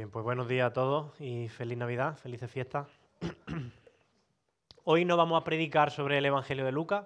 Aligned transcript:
bien, 0.00 0.10
pues 0.10 0.24
buenos 0.24 0.48
días 0.48 0.70
a 0.70 0.72
todos 0.72 1.12
y 1.20 1.48
feliz 1.48 1.76
Navidad, 1.76 2.16
felices 2.16 2.50
fiestas. 2.50 2.88
Hoy 4.84 5.04
no 5.04 5.18
vamos 5.18 5.38
a 5.38 5.44
predicar 5.44 5.90
sobre 5.90 6.16
el 6.16 6.24
Evangelio 6.24 6.64
de 6.64 6.72
Lucas, 6.72 7.04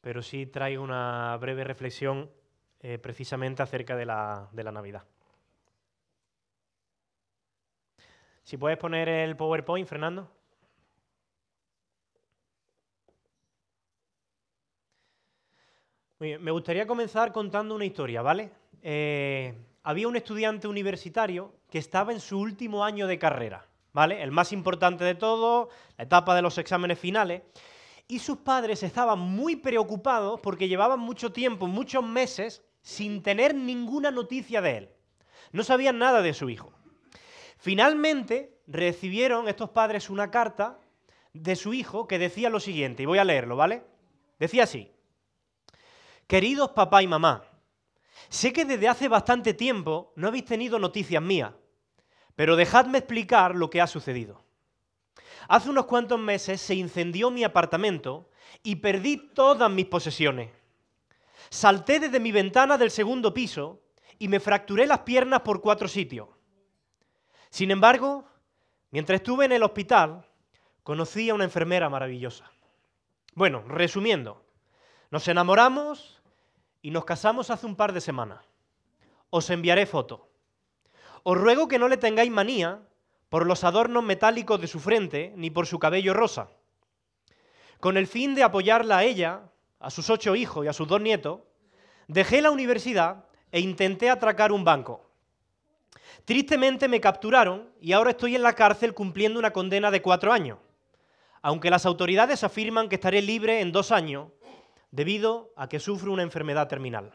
pero 0.00 0.22
sí 0.22 0.46
traigo 0.46 0.82
una 0.82 1.36
breve 1.38 1.62
reflexión 1.64 2.30
eh, 2.80 2.96
precisamente 2.96 3.62
acerca 3.62 3.96
de 3.96 4.06
la, 4.06 4.48
Navidad. 4.72 5.04
Si 8.42 8.56
puedes 8.56 8.78
poner 8.78 9.10
el 9.10 9.36
PowerPoint, 9.36 9.86
Fernando. 9.86 10.32
Me 16.18 16.50
gustaría 16.50 16.86
comenzar 16.86 17.30
contando 17.30 17.74
una 17.74 17.84
historia, 17.84 18.22
¿vale? 18.22 18.50
Eh, 18.80 19.54
había 19.82 20.08
un 20.08 20.16
estudiante 20.16 20.68
universitario 20.68 21.54
que 21.70 21.78
estaba 21.78 22.12
en 22.12 22.20
su 22.20 22.38
último 22.38 22.84
año 22.84 23.06
de 23.06 23.18
carrera, 23.18 23.66
¿vale? 23.92 24.22
El 24.22 24.30
más 24.30 24.52
importante 24.52 25.04
de 25.04 25.14
todo, 25.14 25.70
la 25.96 26.04
etapa 26.04 26.34
de 26.34 26.42
los 26.42 26.58
exámenes 26.58 26.98
finales. 26.98 27.42
Y 28.08 28.18
sus 28.18 28.38
padres 28.38 28.82
estaban 28.82 29.18
muy 29.18 29.56
preocupados 29.56 30.40
porque 30.40 30.68
llevaban 30.68 31.00
mucho 31.00 31.32
tiempo, 31.32 31.66
muchos 31.66 32.04
meses, 32.04 32.62
sin 32.82 33.22
tener 33.22 33.54
ninguna 33.54 34.10
noticia 34.10 34.60
de 34.60 34.76
él. 34.76 34.90
No 35.52 35.64
sabían 35.64 35.98
nada 35.98 36.22
de 36.22 36.34
su 36.34 36.50
hijo. 36.50 36.72
Finalmente 37.58 38.60
recibieron 38.66 39.48
estos 39.48 39.70
padres 39.70 40.10
una 40.10 40.30
carta 40.30 40.78
de 41.32 41.56
su 41.56 41.74
hijo 41.74 42.06
que 42.06 42.18
decía 42.18 42.50
lo 42.50 42.60
siguiente, 42.60 43.02
y 43.02 43.06
voy 43.06 43.18
a 43.18 43.24
leerlo, 43.24 43.56
¿vale? 43.56 43.84
Decía 44.38 44.64
así, 44.64 44.90
queridos 46.26 46.70
papá 46.70 47.02
y 47.02 47.06
mamá, 47.06 47.44
Sé 48.28 48.52
que 48.52 48.64
desde 48.64 48.88
hace 48.88 49.08
bastante 49.08 49.54
tiempo 49.54 50.12
no 50.16 50.28
habéis 50.28 50.44
tenido 50.44 50.78
noticias 50.78 51.22
mías, 51.22 51.52
pero 52.36 52.56
dejadme 52.56 52.98
explicar 52.98 53.54
lo 53.54 53.70
que 53.70 53.80
ha 53.80 53.86
sucedido. 53.86 54.42
Hace 55.48 55.70
unos 55.70 55.86
cuantos 55.86 56.18
meses 56.18 56.60
se 56.60 56.74
incendió 56.74 57.30
mi 57.30 57.44
apartamento 57.44 58.30
y 58.62 58.76
perdí 58.76 59.16
todas 59.16 59.70
mis 59.70 59.86
posesiones. 59.86 60.50
Salté 61.50 62.00
desde 62.00 62.20
mi 62.20 62.32
ventana 62.32 62.78
del 62.78 62.90
segundo 62.90 63.34
piso 63.34 63.82
y 64.18 64.28
me 64.28 64.40
fracturé 64.40 64.86
las 64.86 65.00
piernas 65.00 65.40
por 65.40 65.60
cuatro 65.60 65.88
sitios. 65.88 66.28
Sin 67.50 67.70
embargo, 67.70 68.24
mientras 68.90 69.20
estuve 69.20 69.44
en 69.44 69.52
el 69.52 69.62
hospital, 69.62 70.24
conocí 70.82 71.28
a 71.28 71.34
una 71.34 71.44
enfermera 71.44 71.90
maravillosa. 71.90 72.50
Bueno, 73.34 73.62
resumiendo, 73.66 74.44
nos 75.10 75.26
enamoramos, 75.28 76.21
y 76.82 76.90
nos 76.90 77.04
casamos 77.04 77.50
hace 77.50 77.64
un 77.64 77.76
par 77.76 77.92
de 77.92 78.00
semanas. 78.00 78.44
Os 79.30 79.48
enviaré 79.48 79.86
foto. 79.86 80.28
Os 81.22 81.38
ruego 81.38 81.68
que 81.68 81.78
no 81.78 81.88
le 81.88 81.96
tengáis 81.96 82.30
manía 82.30 82.82
por 83.28 83.46
los 83.46 83.64
adornos 83.64 84.02
metálicos 84.02 84.60
de 84.60 84.66
su 84.66 84.80
frente 84.80 85.32
ni 85.36 85.50
por 85.50 85.66
su 85.66 85.78
cabello 85.78 86.12
rosa. 86.12 86.50
Con 87.80 87.96
el 87.96 88.06
fin 88.06 88.34
de 88.34 88.42
apoyarla 88.42 88.98
a 88.98 89.04
ella, 89.04 89.40
a 89.80 89.90
sus 89.90 90.10
ocho 90.10 90.36
hijos 90.36 90.64
y 90.64 90.68
a 90.68 90.72
sus 90.72 90.86
dos 90.86 91.00
nietos, 91.00 91.40
dejé 92.08 92.42
la 92.42 92.50
universidad 92.50 93.24
e 93.50 93.60
intenté 93.60 94.10
atracar 94.10 94.52
un 94.52 94.64
banco. 94.64 95.08
Tristemente 96.24 96.88
me 96.88 97.00
capturaron 97.00 97.70
y 97.80 97.92
ahora 97.92 98.10
estoy 98.10 98.36
en 98.36 98.42
la 98.42 98.54
cárcel 98.54 98.94
cumpliendo 98.94 99.38
una 99.38 99.52
condena 99.52 99.90
de 99.90 100.02
cuatro 100.02 100.32
años. 100.32 100.58
Aunque 101.40 101.70
las 101.70 101.86
autoridades 101.86 102.44
afirman 102.44 102.88
que 102.88 102.96
estaré 102.96 103.22
libre 103.22 103.60
en 103.60 103.72
dos 103.72 103.90
años, 103.90 104.28
debido 104.92 105.52
a 105.56 105.68
que 105.68 105.80
sufre 105.80 106.10
una 106.10 106.22
enfermedad 106.22 106.68
terminal. 106.68 107.12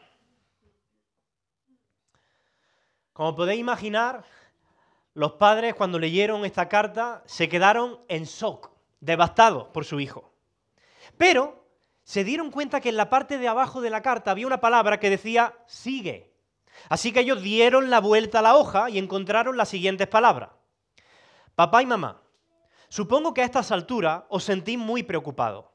Como 3.14 3.34
podéis 3.34 3.60
imaginar, 3.60 4.24
los 5.14 5.32
padres 5.32 5.74
cuando 5.74 5.98
leyeron 5.98 6.44
esta 6.44 6.68
carta 6.68 7.22
se 7.24 7.48
quedaron 7.48 8.00
en 8.08 8.24
shock, 8.24 8.70
devastados 9.00 9.68
por 9.68 9.84
su 9.84 10.00
hijo. 10.00 10.30
Pero 11.16 11.66
se 12.02 12.24
dieron 12.24 12.50
cuenta 12.50 12.80
que 12.80 12.90
en 12.90 12.96
la 12.96 13.10
parte 13.10 13.38
de 13.38 13.48
abajo 13.48 13.80
de 13.80 13.90
la 13.90 14.02
carta 14.02 14.32
había 14.32 14.46
una 14.46 14.60
palabra 14.60 15.00
que 15.00 15.10
decía 15.10 15.54
sigue. 15.66 16.36
Así 16.88 17.12
que 17.12 17.20
ellos 17.20 17.42
dieron 17.42 17.90
la 17.90 18.00
vuelta 18.00 18.40
a 18.40 18.42
la 18.42 18.56
hoja 18.56 18.90
y 18.90 18.98
encontraron 18.98 19.56
las 19.56 19.68
siguientes 19.68 20.06
palabras. 20.06 20.50
Papá 21.54 21.82
y 21.82 21.86
mamá, 21.86 22.22
supongo 22.88 23.34
que 23.34 23.42
a 23.42 23.44
estas 23.44 23.72
alturas 23.72 24.24
os 24.28 24.44
sentís 24.44 24.78
muy 24.78 25.02
preocupados. 25.02 25.66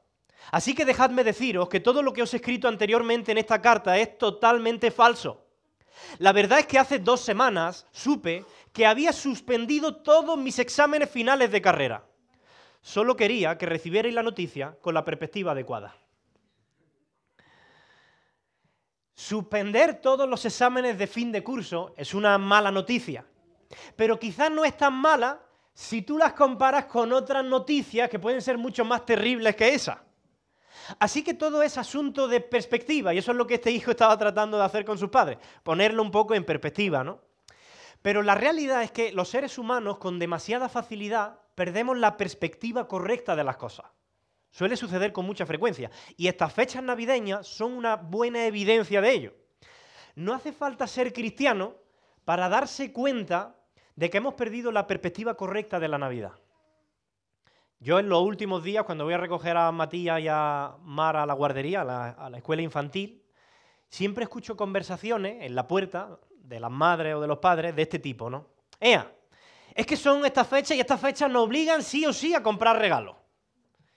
Así 0.50 0.74
que 0.74 0.84
dejadme 0.84 1.24
deciros 1.24 1.68
que 1.68 1.80
todo 1.80 2.02
lo 2.02 2.12
que 2.12 2.22
os 2.22 2.32
he 2.34 2.36
escrito 2.36 2.68
anteriormente 2.68 3.32
en 3.32 3.38
esta 3.38 3.60
carta 3.60 3.98
es 3.98 4.18
totalmente 4.18 4.90
falso. 4.90 5.44
La 6.18 6.32
verdad 6.32 6.60
es 6.60 6.66
que 6.66 6.78
hace 6.78 6.98
dos 6.98 7.20
semanas 7.20 7.86
supe 7.90 8.44
que 8.72 8.86
había 8.86 9.12
suspendido 9.12 9.96
todos 9.96 10.36
mis 10.38 10.58
exámenes 10.58 11.10
finales 11.10 11.50
de 11.50 11.62
carrera. 11.62 12.04
Solo 12.80 13.16
quería 13.16 13.56
que 13.56 13.66
recibierais 13.66 14.14
la 14.14 14.22
noticia 14.22 14.76
con 14.80 14.94
la 14.94 15.04
perspectiva 15.04 15.52
adecuada. 15.52 15.96
Suspender 19.14 20.00
todos 20.00 20.28
los 20.28 20.44
exámenes 20.44 20.98
de 20.98 21.06
fin 21.06 21.30
de 21.30 21.42
curso 21.42 21.94
es 21.96 22.14
una 22.14 22.36
mala 22.36 22.70
noticia, 22.70 23.24
pero 23.96 24.18
quizás 24.18 24.50
no 24.50 24.64
es 24.64 24.76
tan 24.76 24.92
mala 24.92 25.40
si 25.72 26.02
tú 26.02 26.18
las 26.18 26.32
comparas 26.34 26.86
con 26.86 27.12
otras 27.12 27.44
noticias 27.44 28.10
que 28.10 28.18
pueden 28.18 28.42
ser 28.42 28.58
mucho 28.58 28.84
más 28.84 29.06
terribles 29.06 29.56
que 29.56 29.72
esa. 29.72 30.03
Así 30.98 31.22
que 31.22 31.34
todo 31.34 31.62
es 31.62 31.78
asunto 31.78 32.28
de 32.28 32.40
perspectiva 32.40 33.14
y 33.14 33.18
eso 33.18 33.32
es 33.32 33.36
lo 33.36 33.46
que 33.46 33.54
este 33.54 33.70
hijo 33.70 33.90
estaba 33.90 34.18
tratando 34.18 34.58
de 34.58 34.64
hacer 34.64 34.84
con 34.84 34.98
sus 34.98 35.10
padres, 35.10 35.38
ponerlo 35.62 36.02
un 36.02 36.10
poco 36.10 36.34
en 36.34 36.44
perspectiva, 36.44 37.04
¿no? 37.04 37.20
Pero 38.02 38.22
la 38.22 38.34
realidad 38.34 38.82
es 38.82 38.90
que 38.90 39.12
los 39.12 39.28
seres 39.28 39.56
humanos 39.56 39.98
con 39.98 40.18
demasiada 40.18 40.68
facilidad 40.68 41.38
perdemos 41.54 41.96
la 41.96 42.16
perspectiva 42.16 42.86
correcta 42.86 43.34
de 43.34 43.44
las 43.44 43.56
cosas. 43.56 43.86
Suele 44.50 44.76
suceder 44.76 45.12
con 45.12 45.24
mucha 45.24 45.46
frecuencia 45.46 45.90
y 46.16 46.28
estas 46.28 46.52
fechas 46.52 46.82
navideñas 46.82 47.46
son 47.46 47.72
una 47.72 47.96
buena 47.96 48.46
evidencia 48.46 49.00
de 49.00 49.10
ello. 49.10 49.34
No 50.14 50.34
hace 50.34 50.52
falta 50.52 50.86
ser 50.86 51.12
cristiano 51.12 51.74
para 52.24 52.48
darse 52.48 52.92
cuenta 52.92 53.56
de 53.96 54.10
que 54.10 54.18
hemos 54.18 54.34
perdido 54.34 54.70
la 54.70 54.86
perspectiva 54.86 55.34
correcta 55.34 55.80
de 55.80 55.88
la 55.88 55.98
Navidad. 55.98 56.32
Yo 57.84 57.98
en 57.98 58.08
los 58.08 58.22
últimos 58.22 58.64
días, 58.64 58.84
cuando 58.84 59.04
voy 59.04 59.12
a 59.12 59.18
recoger 59.18 59.58
a 59.58 59.70
Matías 59.70 60.18
y 60.18 60.26
a 60.26 60.74
Mar 60.84 61.18
a 61.18 61.26
la 61.26 61.34
guardería, 61.34 61.82
a 61.82 62.30
la, 62.30 62.38
escuela 62.38 62.62
infantil, 62.62 63.22
siempre 63.90 64.24
escucho 64.24 64.56
conversaciones 64.56 65.42
en 65.42 65.54
la 65.54 65.68
puerta 65.68 66.18
de 66.30 66.60
las 66.60 66.70
madres 66.70 67.14
o 67.14 67.20
de 67.20 67.26
los 67.26 67.40
padres 67.40 67.76
de 67.76 67.82
este 67.82 67.98
tipo, 67.98 68.30
¿no? 68.30 68.48
Ea, 68.80 69.14
es 69.74 69.84
que 69.84 69.98
son 69.98 70.24
estas 70.24 70.48
fechas 70.48 70.78
y 70.78 70.80
estas 70.80 70.98
fechas 70.98 71.30
nos 71.30 71.44
obligan 71.44 71.82
sí 71.82 72.06
o 72.06 72.14
sí 72.14 72.32
a 72.34 72.42
comprar 72.42 72.78
regalos. 72.78 73.16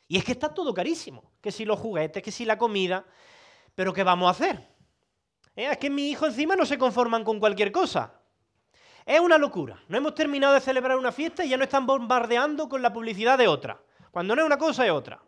Y 0.09 0.17
es 0.17 0.25
que 0.25 0.33
está 0.33 0.53
todo 0.53 0.73
carísimo, 0.73 1.31
que 1.39 1.53
si 1.53 1.63
los 1.63 1.79
juguetes, 1.79 2.21
que 2.21 2.31
si 2.31 2.43
la 2.43 2.57
comida, 2.57 3.05
pero 3.73 3.93
¿qué 3.93 4.03
vamos 4.03 4.27
a 4.27 4.31
hacer? 4.31 4.67
Es 5.55 5.77
que 5.77 5.89
mis 5.89 6.11
hijos 6.11 6.31
encima 6.31 6.57
no 6.57 6.65
se 6.65 6.77
conforman 6.77 7.23
con 7.23 7.39
cualquier 7.39 7.71
cosa. 7.71 8.16
Es 9.07 9.21
una 9.21 9.37
locura. 9.37 9.81
No 9.87 9.97
hemos 9.97 10.15
terminado 10.15 10.53
de 10.53 10.59
celebrar 10.59 10.97
una 10.97 11.13
fiesta 11.13 11.45
y 11.45 11.47
ya 11.47 11.55
no 11.55 11.63
están 11.63 11.85
bombardeando 11.85 12.67
con 12.67 12.81
la 12.81 12.91
publicidad 12.91 13.37
de 13.37 13.47
otra. 13.47 13.81
Cuando 14.11 14.35
no 14.35 14.41
es 14.41 14.45
una 14.45 14.57
cosa 14.57 14.85
es 14.85 14.91
otra. 14.91 15.23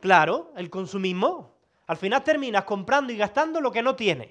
Claro, 0.00 0.54
el 0.56 0.70
consumismo. 0.70 1.58
Al 1.86 1.98
final 1.98 2.24
terminas 2.24 2.64
comprando 2.64 3.12
y 3.12 3.18
gastando 3.18 3.60
lo 3.60 3.70
que 3.70 3.82
no 3.82 3.94
tienes. 3.94 4.30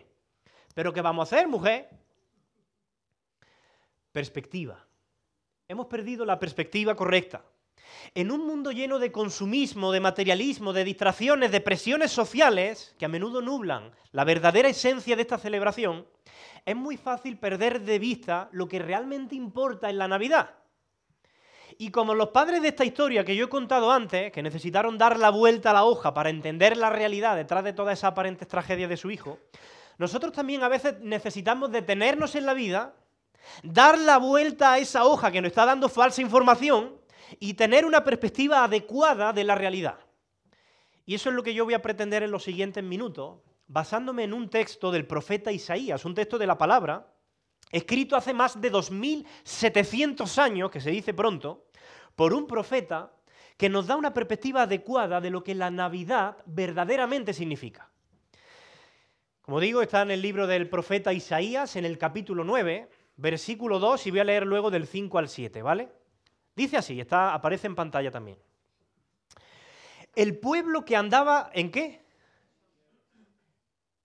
Pero 0.74 0.92
¿qué 0.92 1.02
vamos 1.02 1.32
a 1.32 1.36
hacer, 1.36 1.48
mujer? 1.48 1.88
Perspectiva. 4.12 4.84
Hemos 5.68 5.86
perdido 5.86 6.26
la 6.26 6.40
perspectiva 6.40 6.96
correcta. 6.96 7.44
En 8.16 8.32
un 8.32 8.48
mundo 8.48 8.72
lleno 8.72 8.98
de 8.98 9.12
consumismo, 9.12 9.92
de 9.92 10.00
materialismo, 10.00 10.74
de 10.74 10.84
distracciones, 10.84 11.52
de 11.52 11.62
presiones 11.62 12.12
sociales 12.12 12.96
que 12.98 13.06
a 13.06 13.10
menudo 13.10 13.40
nublan 13.44 13.92
la 14.12 14.24
verdadera 14.24 14.70
esencia 14.70 15.16
de 15.16 15.22
esta 15.22 15.38
celebración, 15.38 16.08
es 16.70 16.76
muy 16.76 16.98
fácil 16.98 17.40
perder 17.40 17.82
de 17.82 17.98
vista 17.98 18.48
lo 18.52 18.68
que 18.68 18.78
realmente 18.78 19.34
importa 19.34 19.90
en 19.90 19.98
la 19.98 20.08
Navidad. 20.08 20.52
Y 21.80 21.90
como 21.90 22.14
los 22.14 22.30
padres 22.30 22.62
de 22.62 22.68
esta 22.68 22.86
historia 22.86 23.26
que 23.26 23.36
yo 23.36 23.46
he 23.46 23.50
contado 23.50 23.92
antes, 23.92 24.32
que 24.32 24.44
necesitaron 24.44 24.96
dar 24.96 25.18
la 25.18 25.32
vuelta 25.32 25.72
a 25.72 25.74
la 25.74 25.86
hoja 25.86 26.14
para 26.14 26.30
entender 26.30 26.78
la 26.78 26.92
realidad 26.92 27.36
detrás 27.36 27.64
de 27.64 27.74
todas 27.74 27.98
esas 27.98 28.12
aparentes 28.12 28.48
tragedias 28.48 28.88
de 28.88 28.98
su 28.98 29.10
hijo, 29.10 29.40
nosotros 29.98 30.32
también 30.32 30.62
a 30.62 30.68
veces 30.68 31.00
necesitamos 31.02 31.72
detenernos 31.72 32.36
en 32.36 32.46
la 32.46 32.54
vida, 32.54 32.94
dar 33.64 33.98
la 33.98 34.20
vuelta 34.20 34.74
a 34.74 34.78
esa 34.78 35.06
hoja 35.06 35.32
que 35.32 35.42
nos 35.42 35.50
está 35.50 35.66
dando 35.66 35.90
falsa 35.90 36.22
información 36.22 37.02
y 37.40 37.56
tener 37.56 37.84
una 37.84 38.04
perspectiva 38.04 38.64
adecuada 38.64 39.34
de 39.34 39.44
la 39.44 39.56
realidad. 39.56 39.98
Y 41.08 41.16
eso 41.16 41.30
es 41.30 41.36
lo 41.36 41.42
que 41.42 41.56
yo 41.56 41.66
voy 41.66 41.74
a 41.74 41.82
pretender 41.82 42.22
en 42.22 42.30
los 42.30 42.44
siguientes 42.44 42.84
minutos, 42.84 43.40
basándome 43.70 44.24
en 44.24 44.34
un 44.34 44.50
texto 44.50 44.92
del 44.92 45.06
profeta 45.06 45.52
Isaías, 45.52 46.04
un 46.04 46.16
texto 46.16 46.38
de 46.38 46.48
la 46.48 46.58
palabra, 46.58 47.14
escrito 47.72 48.16
hace 48.16 48.34
más 48.34 48.60
de 48.60 48.70
2700 48.70 50.38
años, 50.40 50.72
que 50.72 50.82
se 50.82 50.90
dice 50.90 51.14
pronto, 51.14 51.68
por 52.16 52.34
un 52.34 52.48
profeta 52.48 53.14
que 53.58 53.70
nos 53.70 53.88
da 53.88 53.96
una 53.96 54.14
perspectiva 54.14 54.64
adecuada 54.64 55.22
de 55.22 55.30
lo 55.30 55.44
que 55.44 55.54
la 55.54 55.70
Navidad 55.70 56.38
verdaderamente 56.46 57.32
significa. 57.34 57.92
Como 59.42 59.60
digo, 59.60 59.82
está 59.82 60.02
en 60.02 60.12
el 60.12 60.22
libro 60.22 60.48
del 60.48 60.68
profeta 60.68 61.14
Isaías, 61.14 61.76
en 61.76 61.86
el 61.86 61.98
capítulo 61.98 62.44
9, 62.44 62.90
versículo 63.18 63.78
2, 63.78 64.08
y 64.08 64.12
voy 64.12 64.20
a 64.20 64.24
leer 64.24 64.48
luego 64.48 64.72
del 64.72 64.88
5 64.88 65.18
al 65.20 65.30
7, 65.30 65.62
¿vale? 65.62 65.92
Dice 66.56 66.78
así, 66.78 67.00
está, 67.00 67.36
aparece 67.36 67.68
en 67.68 67.76
pantalla 67.76 68.10
también. 68.10 68.40
El 70.16 70.40
pueblo 70.40 70.84
que 70.86 70.96
andaba, 70.96 71.52
¿en 71.54 71.70
qué? 71.70 72.09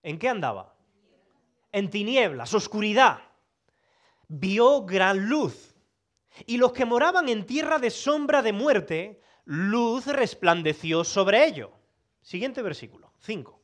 ¿En 0.04 0.18
qué 0.18 0.28
andaba? 0.28 0.76
En 1.72 1.88
tinieblas, 1.88 2.52
oscuridad. 2.52 3.20
Vio 4.28 4.84
gran 4.84 5.30
luz. 5.30 5.74
Y 6.46 6.58
los 6.58 6.72
que 6.72 6.84
moraban 6.84 7.30
en 7.30 7.46
tierra 7.46 7.78
de 7.78 7.90
sombra 7.90 8.42
de 8.42 8.52
muerte, 8.52 9.22
luz 9.46 10.06
resplandeció 10.06 11.04
sobre 11.04 11.46
ello. 11.46 11.72
Siguiente 12.20 12.60
versículo, 12.60 13.14
5. 13.20 13.58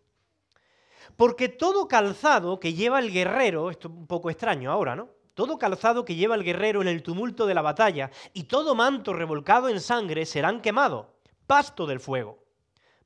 Porque 1.16 1.50
todo 1.50 1.86
calzado 1.88 2.58
que 2.58 2.72
lleva 2.72 3.00
el 3.00 3.12
guerrero, 3.12 3.70
esto 3.70 3.88
es 3.88 3.94
un 3.94 4.06
poco 4.06 4.30
extraño 4.30 4.72
ahora, 4.72 4.96
¿no? 4.96 5.10
Todo 5.34 5.58
calzado 5.58 6.06
que 6.06 6.14
lleva 6.14 6.36
el 6.36 6.44
guerrero 6.44 6.80
en 6.80 6.88
el 6.88 7.02
tumulto 7.02 7.44
de 7.44 7.54
la 7.54 7.62
batalla 7.62 8.10
y 8.32 8.44
todo 8.44 8.74
manto 8.74 9.12
revolcado 9.12 9.68
en 9.68 9.80
sangre 9.80 10.24
serán 10.24 10.62
quemados, 10.62 11.06
pasto 11.46 11.86
del 11.86 12.00
fuego. 12.00 12.42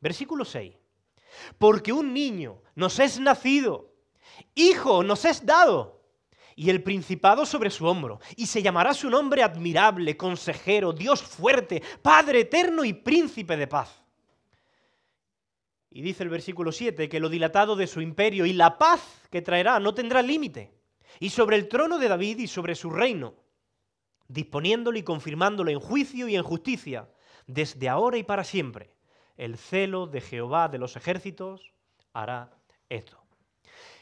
Versículo 0.00 0.44
6. 0.44 0.83
Porque 1.58 1.92
un 1.92 2.12
niño 2.12 2.62
nos 2.74 2.98
es 2.98 3.18
nacido, 3.18 3.92
hijo 4.54 5.02
nos 5.02 5.24
es 5.24 5.44
dado, 5.44 6.02
y 6.56 6.70
el 6.70 6.82
principado 6.82 7.46
sobre 7.46 7.70
su 7.70 7.86
hombro, 7.86 8.20
y 8.36 8.46
se 8.46 8.62
llamará 8.62 8.94
su 8.94 9.10
nombre 9.10 9.42
admirable, 9.42 10.16
consejero, 10.16 10.92
Dios 10.92 11.22
fuerte, 11.22 11.82
Padre 12.02 12.40
eterno 12.40 12.84
y 12.84 12.92
príncipe 12.92 13.56
de 13.56 13.66
paz. 13.66 14.04
Y 15.90 16.02
dice 16.02 16.24
el 16.24 16.28
versículo 16.28 16.72
7 16.72 17.08
que 17.08 17.20
lo 17.20 17.28
dilatado 17.28 17.76
de 17.76 17.86
su 17.86 18.00
imperio 18.00 18.46
y 18.46 18.52
la 18.52 18.78
paz 18.78 19.00
que 19.30 19.42
traerá 19.42 19.78
no 19.78 19.94
tendrá 19.94 20.22
límite. 20.22 20.74
Y 21.20 21.30
sobre 21.30 21.56
el 21.56 21.68
trono 21.68 21.98
de 21.98 22.08
David 22.08 22.38
y 22.38 22.48
sobre 22.48 22.74
su 22.74 22.90
reino, 22.90 23.34
disponiéndolo 24.26 24.98
y 24.98 25.04
confirmándolo 25.04 25.70
en 25.70 25.78
juicio 25.78 26.26
y 26.28 26.34
en 26.34 26.42
justicia, 26.42 27.08
desde 27.46 27.88
ahora 27.88 28.16
y 28.16 28.24
para 28.24 28.42
siempre. 28.42 28.93
El 29.36 29.56
celo 29.56 30.06
de 30.06 30.20
Jehová 30.20 30.68
de 30.68 30.78
los 30.78 30.96
ejércitos 30.96 31.72
hará 32.12 32.50
esto. 32.88 33.24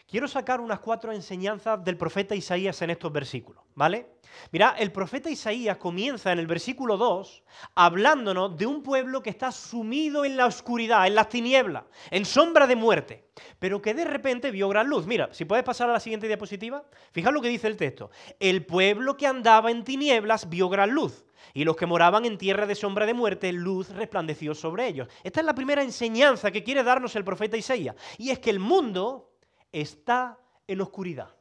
Quiero 0.07 0.29
sacar 0.29 0.61
unas 0.61 0.81
cuatro 0.81 1.11
enseñanzas 1.11 1.83
del 1.83 1.97
profeta 1.97 2.35
Isaías 2.35 2.83
en 2.83 2.91
estos 2.91 3.11
versículos, 3.11 3.65
¿vale? 3.75 4.11
Mira, 4.51 4.75
el 4.79 4.93
profeta 4.93 5.31
Isaías 5.31 5.79
comienza 5.79 6.31
en 6.33 6.39
el 6.39 6.47
versículo 6.47 6.99
2 6.99 7.43
hablándonos 7.75 8.55
de 8.59 8.67
un 8.67 8.83
pueblo 8.83 9.23
que 9.23 9.31
está 9.31 9.51
sumido 9.51 10.27
en 10.27 10.37
la 10.37 10.45
oscuridad, 10.45 11.07
en 11.07 11.15
las 11.15 11.31
tinieblas, 11.31 11.85
en 12.11 12.27
sombra 12.27 12.67
de 12.67 12.77
muerte, 12.77 13.31
pero 13.59 13.81
que 13.81 13.95
de 13.95 14.05
repente 14.05 14.51
vio 14.51 14.69
gran 14.69 14.87
luz. 14.87 15.07
Mira, 15.07 15.33
si 15.33 15.47
puedes 15.47 15.65
pasar 15.65 15.89
a 15.89 15.95
la 15.95 16.01
siguiente 16.01 16.27
diapositiva, 16.27 16.85
fijaos 17.13 17.35
lo 17.35 17.41
que 17.41 17.49
dice 17.49 17.67
el 17.67 17.79
texto. 17.79 18.11
El 18.39 18.67
pueblo 18.67 19.17
que 19.17 19.27
andaba 19.27 19.71
en 19.71 19.83
tinieblas 19.83 20.47
vio 20.51 20.69
gran 20.69 20.91
luz. 20.91 21.25
Y 21.55 21.65
los 21.65 21.77
que 21.77 21.87
moraban 21.87 22.25
en 22.25 22.39
tierra 22.39 22.67
de 22.67 22.75
sombra 22.75 23.07
de 23.07 23.15
muerte, 23.15 23.53
luz 23.53 23.91
resplandeció 23.91 24.55
sobre 24.55 24.87
ellos. 24.89 25.09
Esta 25.23 25.41
es 25.41 25.47
la 25.47 25.55
primera 25.55 25.83
enseñanza 25.83 26.51
que 26.51 26.63
quiere 26.63 26.83
darnos 26.83 27.17
el 27.17 27.25
profeta 27.25 27.57
Isaías. 27.57 27.97
Y 28.19 28.31
es 28.31 28.39
que 28.39 28.51
el 28.51 28.59
mundo 28.59 29.33
está 29.71 30.39
en 30.67 30.81
oscuridad, 30.81 31.35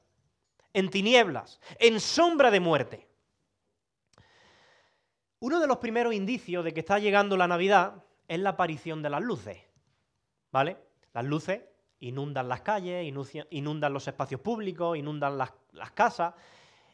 en 0.74 0.90
tinieblas, 0.90 1.60
en 1.80 2.00
sombra 2.00 2.52
de 2.52 2.60
muerte. 2.60 3.08
Uno 5.40 5.60
de 5.60 5.68
los 5.68 5.78
primeros 5.78 6.14
indicios 6.14 6.64
de 6.64 6.74
que 6.74 6.82
está 6.82 7.00
llegando 7.00 7.36
la 7.36 7.48
Navidad 7.48 8.04
es 8.28 8.40
la 8.40 8.52
aparición 8.52 9.02
de 9.02 9.10
las 9.10 9.22
luces. 9.22 9.58
¿Vale? 10.52 10.78
Las 11.14 11.26
luces 11.26 11.62
inundan 12.00 12.48
las 12.48 12.62
calles, 12.62 13.12
inundan 13.52 13.94
los 13.94 14.08
espacios 14.08 14.42
públicos, 14.42 14.98
inundan 14.98 15.38
las, 15.38 15.52
las 15.72 15.92
casas. 15.92 16.34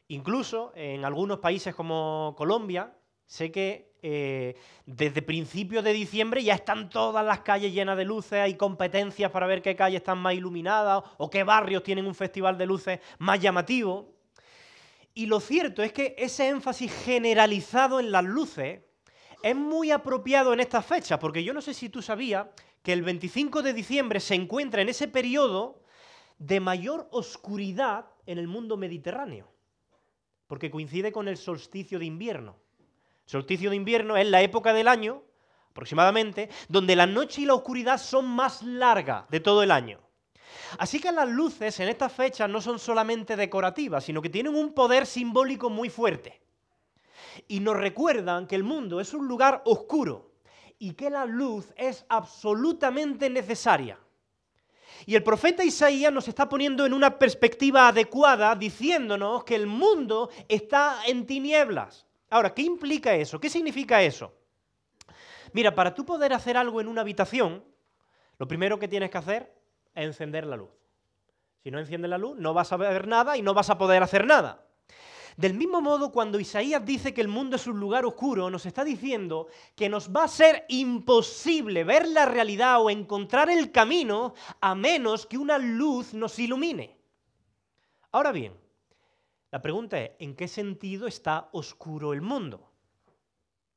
Incluso 0.09 0.71
en 0.75 1.03
algunos 1.03 1.39
países 1.39 1.75
como 1.75 2.33
Colombia, 2.37 2.95
sé 3.25 3.51
que 3.51 3.93
eh, 4.01 4.55
desde 4.85 5.21
principios 5.21 5.83
de 5.83 5.91
diciembre 5.91 6.43
ya 6.43 6.53
están 6.53 6.89
todas 6.89 7.25
las 7.25 7.41
calles 7.41 7.73
llenas 7.73 7.97
de 7.97 8.05
luces, 8.05 8.39
hay 8.39 8.55
competencias 8.55 9.31
para 9.31 9.47
ver 9.47 9.61
qué 9.61 9.75
calles 9.75 9.97
están 9.97 10.19
más 10.19 10.33
iluminadas 10.33 11.03
o 11.17 11.29
qué 11.29 11.43
barrios 11.43 11.83
tienen 11.83 12.05
un 12.05 12.15
festival 12.15 12.57
de 12.57 12.65
luces 12.65 12.99
más 13.17 13.39
llamativo. 13.39 14.15
Y 15.13 15.25
lo 15.25 15.39
cierto 15.39 15.81
es 15.81 15.91
que 15.91 16.15
ese 16.17 16.47
énfasis 16.47 16.93
generalizado 17.03 17.99
en 17.99 18.11
las 18.11 18.23
luces 18.23 18.81
es 19.41 19.55
muy 19.55 19.91
apropiado 19.91 20.53
en 20.53 20.59
esta 20.59 20.81
fecha, 20.81 21.19
porque 21.19 21.43
yo 21.43 21.53
no 21.53 21.61
sé 21.61 21.73
si 21.73 21.89
tú 21.89 22.01
sabías 22.01 22.47
que 22.83 22.93
el 22.93 23.01
25 23.01 23.63
de 23.63 23.73
diciembre 23.73 24.19
se 24.19 24.35
encuentra 24.35 24.81
en 24.81 24.89
ese 24.89 25.07
periodo 25.07 25.81
de 26.37 26.59
mayor 26.59 27.07
oscuridad 27.11 28.05
en 28.25 28.37
el 28.37 28.47
mundo 28.47 28.77
mediterráneo, 28.77 29.51
porque 30.47 30.71
coincide 30.71 31.11
con 31.11 31.27
el 31.27 31.37
solsticio 31.37 31.99
de 31.99 32.05
invierno. 32.05 32.55
Solsticio 33.25 33.69
de 33.69 33.75
invierno 33.75 34.17
es 34.17 34.27
la 34.27 34.41
época 34.41 34.73
del 34.73 34.87
año, 34.87 35.21
aproximadamente, 35.69 36.49
donde 36.69 36.95
la 36.95 37.05
noche 37.05 37.41
y 37.41 37.45
la 37.45 37.53
oscuridad 37.53 37.97
son 37.99 38.25
más 38.25 38.63
largas 38.63 39.29
de 39.29 39.39
todo 39.39 39.61
el 39.63 39.71
año. 39.71 39.99
Así 40.79 40.99
que 40.99 41.11
las 41.11 41.29
luces 41.29 41.79
en 41.79 41.89
estas 41.89 42.11
fechas 42.13 42.49
no 42.49 42.61
son 42.61 42.79
solamente 42.79 43.35
decorativas, 43.35 44.03
sino 44.03 44.21
que 44.21 44.29
tienen 44.29 44.55
un 44.55 44.73
poder 44.73 45.05
simbólico 45.05 45.69
muy 45.69 45.89
fuerte. 45.89 46.41
Y 47.47 47.59
nos 47.59 47.77
recuerdan 47.77 48.47
que 48.47 48.55
el 48.55 48.63
mundo 48.63 48.99
es 48.99 49.13
un 49.13 49.27
lugar 49.27 49.61
oscuro 49.65 50.31
y 50.79 50.93
que 50.93 51.09
la 51.09 51.25
luz 51.25 51.73
es 51.75 52.05
absolutamente 52.09 53.29
necesaria. 53.29 53.99
Y 55.05 55.15
el 55.15 55.23
profeta 55.23 55.63
Isaías 55.63 56.11
nos 56.11 56.27
está 56.27 56.49
poniendo 56.49 56.85
en 56.85 56.93
una 56.93 57.19
perspectiva 57.19 57.87
adecuada 57.87 58.55
diciéndonos 58.55 59.43
que 59.43 59.55
el 59.55 59.67
mundo 59.67 60.29
está 60.47 61.01
en 61.05 61.25
tinieblas. 61.25 62.05
Ahora, 62.29 62.53
¿qué 62.53 62.63
implica 62.63 63.13
eso? 63.13 63.39
¿Qué 63.39 63.49
significa 63.49 64.01
eso? 64.01 64.33
Mira, 65.53 65.73
para 65.73 65.93
tú 65.93 66.05
poder 66.05 66.33
hacer 66.33 66.57
algo 66.57 66.81
en 66.81 66.87
una 66.87 67.01
habitación, 67.01 67.63
lo 68.37 68.47
primero 68.47 68.79
que 68.79 68.87
tienes 68.87 69.09
que 69.09 69.17
hacer 69.17 69.53
es 69.95 70.05
encender 70.05 70.45
la 70.45 70.57
luz. 70.57 70.69
Si 71.63 71.71
no 71.71 71.79
enciendes 71.79 72.09
la 72.09 72.17
luz, 72.17 72.37
no 72.37 72.53
vas 72.53 72.71
a 72.71 72.77
ver 72.77 73.07
nada 73.07 73.37
y 73.37 73.41
no 73.41 73.53
vas 73.53 73.69
a 73.69 73.77
poder 73.77 74.03
hacer 74.03 74.25
nada. 74.25 74.66
Del 75.37 75.53
mismo 75.53 75.81
modo, 75.81 76.11
cuando 76.11 76.39
Isaías 76.39 76.83
dice 76.83 77.13
que 77.13 77.21
el 77.21 77.27
mundo 77.27 77.57
es 77.57 77.67
un 77.67 77.79
lugar 77.79 78.05
oscuro, 78.05 78.49
nos 78.49 78.65
está 78.65 78.83
diciendo 78.83 79.47
que 79.75 79.87
nos 79.87 80.11
va 80.11 80.23
a 80.23 80.27
ser 80.27 80.65
imposible 80.67 81.83
ver 81.83 82.07
la 82.07 82.25
realidad 82.25 82.81
o 82.81 82.89
encontrar 82.89 83.47
el 83.51 83.71
camino 83.71 84.33
a 84.59 84.73
menos 84.73 85.27
que 85.27 85.37
una 85.37 85.59
luz 85.59 86.15
nos 86.15 86.39
ilumine. 86.39 86.97
Ahora 88.11 88.31
bien, 88.31 88.53
la 89.51 89.61
pregunta 89.61 90.01
es, 90.01 90.11
¿en 90.17 90.35
qué 90.35 90.47
sentido 90.47 91.05
está 91.05 91.49
oscuro 91.51 92.13
el 92.13 92.23
mundo? 92.23 92.71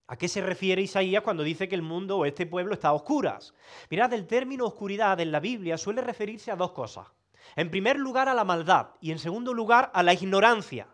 ¿A 0.06 0.16
qué 0.16 0.28
se 0.28 0.40
refiere 0.40 0.80
Isaías 0.80 1.22
cuando 1.22 1.42
dice 1.42 1.68
que 1.68 1.74
el 1.74 1.82
mundo 1.82 2.16
o 2.16 2.24
este 2.24 2.46
pueblo 2.46 2.72
está 2.72 2.88
a 2.88 2.94
oscuras? 2.94 3.52
Mirad, 3.90 4.14
el 4.14 4.26
término 4.26 4.64
oscuridad 4.64 5.20
en 5.20 5.30
la 5.30 5.40
Biblia 5.40 5.76
suele 5.76 6.00
referirse 6.00 6.50
a 6.50 6.56
dos 6.56 6.72
cosas. 6.72 7.06
En 7.54 7.70
primer 7.70 7.98
lugar 7.98 8.30
a 8.30 8.34
la 8.34 8.44
maldad 8.44 8.94
y 9.02 9.10
en 9.10 9.18
segundo 9.18 9.52
lugar 9.52 9.90
a 9.92 10.02
la 10.02 10.14
ignorancia. 10.14 10.88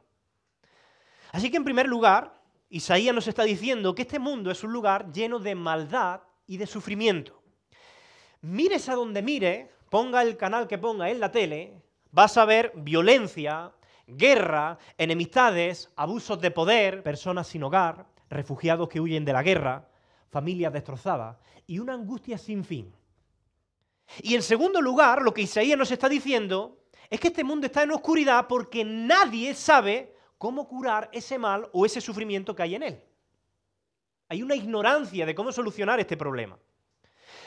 Así 1.36 1.50
que 1.50 1.58
en 1.58 1.64
primer 1.64 1.86
lugar, 1.86 2.40
Isaías 2.70 3.14
nos 3.14 3.28
está 3.28 3.42
diciendo 3.42 3.94
que 3.94 4.00
este 4.00 4.18
mundo 4.18 4.50
es 4.50 4.64
un 4.64 4.72
lugar 4.72 5.12
lleno 5.12 5.38
de 5.38 5.54
maldad 5.54 6.22
y 6.46 6.56
de 6.56 6.66
sufrimiento. 6.66 7.42
Mires 8.40 8.88
a 8.88 8.94
donde 8.94 9.20
mire, 9.20 9.70
ponga 9.90 10.22
el 10.22 10.38
canal 10.38 10.66
que 10.66 10.78
ponga 10.78 11.10
en 11.10 11.20
la 11.20 11.30
tele, 11.30 11.82
vas 12.10 12.38
a 12.38 12.46
ver 12.46 12.72
violencia, 12.76 13.70
guerra, 14.06 14.78
enemistades, 14.96 15.90
abusos 15.94 16.40
de 16.40 16.52
poder, 16.52 17.02
personas 17.02 17.48
sin 17.48 17.64
hogar, 17.64 18.06
refugiados 18.30 18.88
que 18.88 19.02
huyen 19.02 19.26
de 19.26 19.34
la 19.34 19.42
guerra, 19.42 19.90
familias 20.30 20.72
destrozadas 20.72 21.36
y 21.66 21.80
una 21.80 21.92
angustia 21.92 22.38
sin 22.38 22.64
fin. 22.64 22.94
Y 24.22 24.36
en 24.36 24.42
segundo 24.42 24.80
lugar, 24.80 25.20
lo 25.20 25.34
que 25.34 25.42
Isaías 25.42 25.76
nos 25.76 25.90
está 25.90 26.08
diciendo 26.08 26.78
es 27.10 27.20
que 27.20 27.28
este 27.28 27.44
mundo 27.44 27.66
está 27.66 27.82
en 27.82 27.92
oscuridad 27.92 28.46
porque 28.48 28.86
nadie 28.86 29.52
sabe 29.52 30.15
cómo 30.38 30.68
curar 30.68 31.08
ese 31.12 31.38
mal 31.38 31.68
o 31.72 31.86
ese 31.86 32.00
sufrimiento 32.00 32.54
que 32.54 32.62
hay 32.62 32.74
en 32.74 32.82
él. 32.82 33.02
Hay 34.28 34.42
una 34.42 34.54
ignorancia 34.54 35.24
de 35.24 35.34
cómo 35.34 35.52
solucionar 35.52 36.00
este 36.00 36.16
problema. 36.16 36.58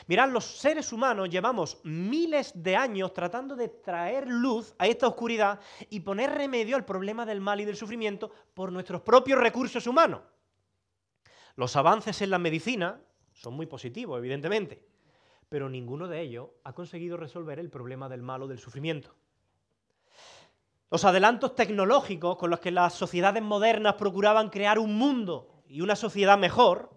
Mirad, 0.06 0.30
los 0.30 0.44
seres 0.44 0.92
humanos 0.92 1.28
llevamos 1.28 1.80
miles 1.84 2.52
de 2.54 2.76
años 2.76 3.12
tratando 3.12 3.54
de 3.54 3.68
traer 3.68 4.28
luz 4.28 4.74
a 4.78 4.86
esta 4.86 5.06
oscuridad 5.06 5.60
y 5.88 6.00
poner 6.00 6.30
remedio 6.30 6.76
al 6.76 6.84
problema 6.84 7.26
del 7.26 7.40
mal 7.40 7.60
y 7.60 7.64
del 7.64 7.76
sufrimiento 7.76 8.30
por 8.54 8.72
nuestros 8.72 9.02
propios 9.02 9.38
recursos 9.38 9.86
humanos. 9.86 10.22
Los 11.56 11.76
avances 11.76 12.22
en 12.22 12.30
la 12.30 12.38
medicina 12.38 13.00
son 13.32 13.54
muy 13.54 13.66
positivos, 13.66 14.18
evidentemente, 14.18 14.86
pero 15.48 15.68
ninguno 15.68 16.08
de 16.08 16.20
ellos 16.20 16.48
ha 16.64 16.72
conseguido 16.72 17.16
resolver 17.16 17.58
el 17.58 17.70
problema 17.70 18.08
del 18.08 18.22
mal 18.22 18.42
o 18.42 18.48
del 18.48 18.58
sufrimiento. 18.58 19.14
Los 20.90 21.04
adelantos 21.04 21.54
tecnológicos 21.54 22.36
con 22.36 22.50
los 22.50 22.58
que 22.58 22.72
las 22.72 22.94
sociedades 22.94 23.42
modernas 23.42 23.94
procuraban 23.94 24.50
crear 24.50 24.78
un 24.80 24.96
mundo 24.96 25.62
y 25.68 25.82
una 25.82 25.94
sociedad 25.94 26.36
mejor 26.36 26.90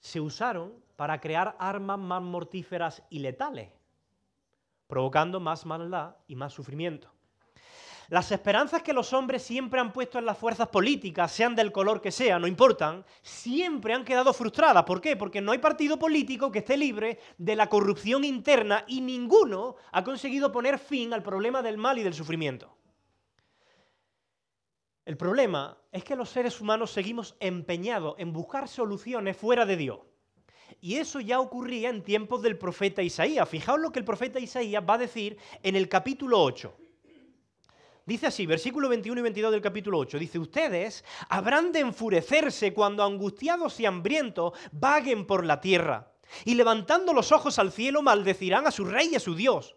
se 0.00 0.20
usaron 0.20 0.74
para 0.96 1.18
crear 1.18 1.56
armas 1.58 1.98
más 1.98 2.20
mortíferas 2.20 3.02
y 3.08 3.20
letales, 3.20 3.70
provocando 4.86 5.40
más 5.40 5.64
maldad 5.64 6.16
y 6.26 6.36
más 6.36 6.52
sufrimiento. 6.52 7.10
Las 8.08 8.32
esperanzas 8.32 8.82
que 8.82 8.94
los 8.94 9.12
hombres 9.12 9.42
siempre 9.42 9.80
han 9.80 9.92
puesto 9.92 10.18
en 10.18 10.24
las 10.24 10.38
fuerzas 10.38 10.68
políticas, 10.68 11.30
sean 11.30 11.54
del 11.54 11.70
color 11.70 12.00
que 12.00 12.10
sea, 12.10 12.38
no 12.38 12.46
importan, 12.46 13.04
siempre 13.20 13.92
han 13.92 14.04
quedado 14.04 14.32
frustradas. 14.32 14.84
¿Por 14.84 15.02
qué? 15.02 15.14
Porque 15.14 15.42
no 15.42 15.52
hay 15.52 15.58
partido 15.58 15.98
político 15.98 16.50
que 16.50 16.60
esté 16.60 16.78
libre 16.78 17.18
de 17.36 17.54
la 17.54 17.68
corrupción 17.68 18.24
interna 18.24 18.84
y 18.86 19.02
ninguno 19.02 19.76
ha 19.92 20.04
conseguido 20.04 20.50
poner 20.50 20.78
fin 20.78 21.12
al 21.12 21.22
problema 21.22 21.60
del 21.60 21.76
mal 21.76 21.98
y 21.98 22.02
del 22.02 22.14
sufrimiento. 22.14 22.74
El 25.04 25.18
problema 25.18 25.76
es 25.92 26.02
que 26.02 26.16
los 26.16 26.30
seres 26.30 26.62
humanos 26.62 26.90
seguimos 26.90 27.36
empeñados 27.40 28.14
en 28.16 28.32
buscar 28.32 28.68
soluciones 28.68 29.36
fuera 29.36 29.66
de 29.66 29.76
Dios. 29.76 29.98
Y 30.80 30.96
eso 30.96 31.20
ya 31.20 31.40
ocurría 31.40 31.90
en 31.90 32.02
tiempos 32.02 32.40
del 32.40 32.56
profeta 32.56 33.02
Isaías. 33.02 33.46
Fijaos 33.46 33.80
lo 33.80 33.92
que 33.92 33.98
el 33.98 34.04
profeta 34.06 34.40
Isaías 34.40 34.82
va 34.88 34.94
a 34.94 34.98
decir 34.98 35.36
en 35.62 35.76
el 35.76 35.90
capítulo 35.90 36.42
8. 36.42 36.74
Dice 38.08 38.28
así, 38.28 38.46
versículo 38.46 38.88
21 38.88 39.20
y 39.20 39.22
22 39.22 39.52
del 39.52 39.60
capítulo 39.60 39.98
8, 39.98 40.18
dice, 40.18 40.38
ustedes 40.38 41.04
habrán 41.28 41.72
de 41.72 41.80
enfurecerse 41.80 42.72
cuando 42.72 43.04
angustiados 43.04 43.78
y 43.80 43.84
hambrientos 43.84 44.54
vaguen 44.72 45.26
por 45.26 45.44
la 45.44 45.60
tierra, 45.60 46.10
y 46.46 46.54
levantando 46.54 47.12
los 47.12 47.32
ojos 47.32 47.58
al 47.58 47.70
cielo 47.70 48.00
maldecirán 48.00 48.66
a 48.66 48.70
su 48.70 48.86
rey 48.86 49.10
y 49.12 49.16
a 49.16 49.20
su 49.20 49.34
Dios. 49.34 49.76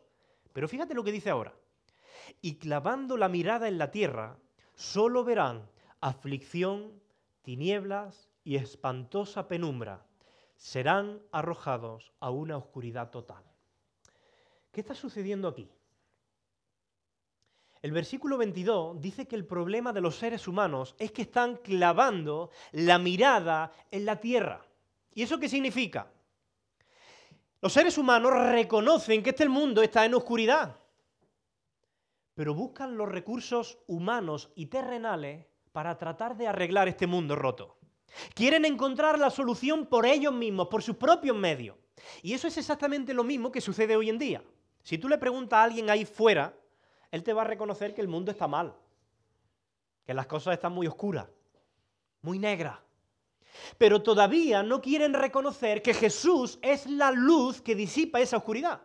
Pero 0.54 0.70
fíjate 0.70 0.94
lo 0.94 1.04
que 1.04 1.12
dice 1.12 1.30
ahora, 1.30 1.54
y 2.40 2.56
clavando 2.56 3.18
la 3.18 3.28
mirada 3.28 3.68
en 3.68 3.78
la 3.78 3.92
tierra, 3.92 4.38
solo 4.76 5.26
verán 5.26 5.70
aflicción, 6.00 7.02
tinieblas 7.42 8.30
y 8.46 8.56
espantosa 8.56 9.50
penumbra. 9.50 10.06
Serán 10.56 11.22
arrojados 11.34 12.14
a 12.22 12.30
una 12.30 12.56
oscuridad 12.56 13.10
total. 13.10 13.44
¿Qué 14.72 14.80
está 14.80 14.96
sucediendo 14.96 15.50
aquí? 15.50 15.70
El 17.82 17.92
versículo 17.92 18.38
22 18.38 19.02
dice 19.02 19.28
que 19.28 19.36
el 19.36 19.46
problema 19.46 19.92
de 19.92 20.02
los 20.02 20.16
seres 20.16 20.48
humanos 20.48 20.96
es 21.00 21.12
que 21.12 21.24
están 21.24 21.58
clavando 21.58 22.52
la 22.72 23.00
mirada 23.00 23.72
en 23.90 24.06
la 24.06 24.18
tierra. 24.20 24.66
¿Y 25.14 25.24
eso 25.24 25.40
qué 25.40 25.50
significa? 25.50 26.12
Los 27.62 27.74
seres 27.74 27.98
humanos 27.98 28.34
reconocen 28.34 29.24
que 29.24 29.32
este 29.32 29.50
mundo 29.50 29.82
está 29.82 30.06
en 30.06 30.14
oscuridad 30.14 30.82
pero 32.34 32.56
buscan 32.56 32.98
los 32.98 33.10
recursos 33.10 33.78
humanos 33.88 34.50
y 34.56 34.68
terrenales 34.68 35.46
para 35.72 35.98
tratar 35.98 36.36
de 36.38 36.48
arreglar 36.48 36.88
este 36.88 37.08
mundo 37.08 37.36
roto. 37.36 37.78
Quieren 38.34 38.66
encontrar 38.66 39.20
la 39.20 39.30
solución 39.30 39.86
por 39.86 40.06
ellos 40.06 40.34
mismos, 40.34 40.68
por 40.68 40.82
sus 40.82 40.98
propios 40.98 41.36
medios. 41.36 41.78
Y 42.22 42.34
eso 42.34 42.48
es 42.48 42.58
exactamente 42.58 43.14
lo 43.14 43.24
mismo 43.24 43.52
que 43.52 43.62
sucede 43.62 43.96
hoy 43.96 44.10
en 44.10 44.18
día. 44.18 44.44
Si 44.82 44.98
tú 44.98 45.08
le 45.08 45.18
preguntas 45.18 45.58
a 45.58 45.64
alguien 45.64 45.90
ahí 45.90 46.04
fuera, 46.04 46.54
él 47.12 47.24
te 47.24 47.34
va 47.34 47.41
a 47.41 47.46
reconocer 47.46 47.94
que 47.94 48.01
el 48.01 48.08
mundo 48.08 48.32
está 48.32 48.48
mal, 48.48 48.74
que 50.06 50.13
las 50.13 50.27
cosas 50.27 50.53
están 50.53 50.72
muy 50.72 50.88
oscuras, 50.88 51.27
muy 52.22 52.39
negras. 52.39 52.80
Pero 53.77 54.01
todavía 54.01 54.63
no 54.63 54.82
quieren 54.82 55.13
reconocer 55.13 55.82
que 55.82 55.94
Jesús 55.94 56.58
es 56.62 56.88
la 56.88 57.12
luz 57.12 57.62
que 57.62 57.75
disipa 57.75 58.22
esa 58.22 58.38
oscuridad. 58.38 58.82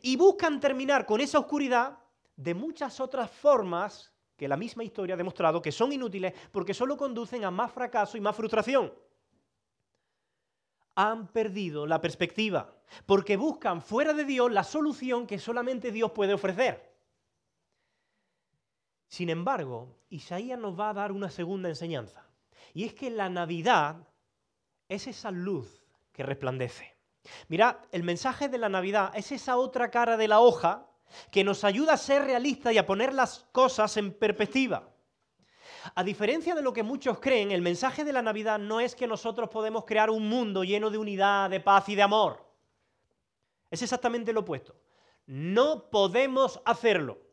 Y 0.00 0.16
buscan 0.16 0.60
terminar 0.60 1.04
con 1.04 1.20
esa 1.20 1.38
oscuridad 1.38 1.98
de 2.36 2.54
muchas 2.54 3.00
otras 3.00 3.30
formas 3.30 4.10
que 4.36 4.48
la 4.48 4.56
misma 4.56 4.82
historia 4.82 5.14
ha 5.14 5.18
demostrado 5.18 5.60
que 5.60 5.70
son 5.70 5.92
inútiles 5.92 6.32
porque 6.50 6.74
solo 6.74 6.96
conducen 6.96 7.44
a 7.44 7.50
más 7.50 7.70
fracaso 7.70 8.16
y 8.16 8.20
más 8.20 8.34
frustración. 8.34 8.92
Han 10.94 11.28
perdido 11.28 11.86
la 11.86 12.00
perspectiva 12.00 12.74
porque 13.04 13.36
buscan 13.36 13.82
fuera 13.82 14.14
de 14.14 14.24
Dios 14.24 14.50
la 14.50 14.64
solución 14.64 15.26
que 15.26 15.38
solamente 15.38 15.92
Dios 15.92 16.12
puede 16.12 16.34
ofrecer. 16.34 16.91
Sin 19.12 19.28
embargo, 19.28 19.94
Isaías 20.08 20.58
nos 20.58 20.80
va 20.80 20.88
a 20.88 20.94
dar 20.94 21.12
una 21.12 21.28
segunda 21.28 21.68
enseñanza. 21.68 22.24
Y 22.72 22.84
es 22.84 22.94
que 22.94 23.10
la 23.10 23.28
Navidad 23.28 24.08
es 24.88 25.06
esa 25.06 25.30
luz 25.30 25.84
que 26.14 26.22
resplandece. 26.22 26.96
Mirad, 27.48 27.76
el 27.90 28.04
mensaje 28.04 28.48
de 28.48 28.56
la 28.56 28.70
Navidad 28.70 29.12
es 29.14 29.30
esa 29.30 29.58
otra 29.58 29.90
cara 29.90 30.16
de 30.16 30.28
la 30.28 30.40
hoja 30.40 30.86
que 31.30 31.44
nos 31.44 31.62
ayuda 31.62 31.92
a 31.92 31.98
ser 31.98 32.24
realistas 32.24 32.72
y 32.72 32.78
a 32.78 32.86
poner 32.86 33.12
las 33.12 33.44
cosas 33.52 33.98
en 33.98 34.14
perspectiva. 34.14 34.88
A 35.94 36.02
diferencia 36.02 36.54
de 36.54 36.62
lo 36.62 36.72
que 36.72 36.82
muchos 36.82 37.18
creen, 37.18 37.52
el 37.52 37.60
mensaje 37.60 38.04
de 38.04 38.14
la 38.14 38.22
Navidad 38.22 38.58
no 38.58 38.80
es 38.80 38.94
que 38.94 39.06
nosotros 39.06 39.50
podemos 39.50 39.84
crear 39.84 40.08
un 40.08 40.26
mundo 40.26 40.64
lleno 40.64 40.88
de 40.88 40.96
unidad, 40.96 41.50
de 41.50 41.60
paz 41.60 41.86
y 41.90 41.94
de 41.94 42.02
amor. 42.02 42.42
Es 43.70 43.82
exactamente 43.82 44.32
lo 44.32 44.40
opuesto. 44.40 44.74
No 45.26 45.90
podemos 45.90 46.62
hacerlo. 46.64 47.31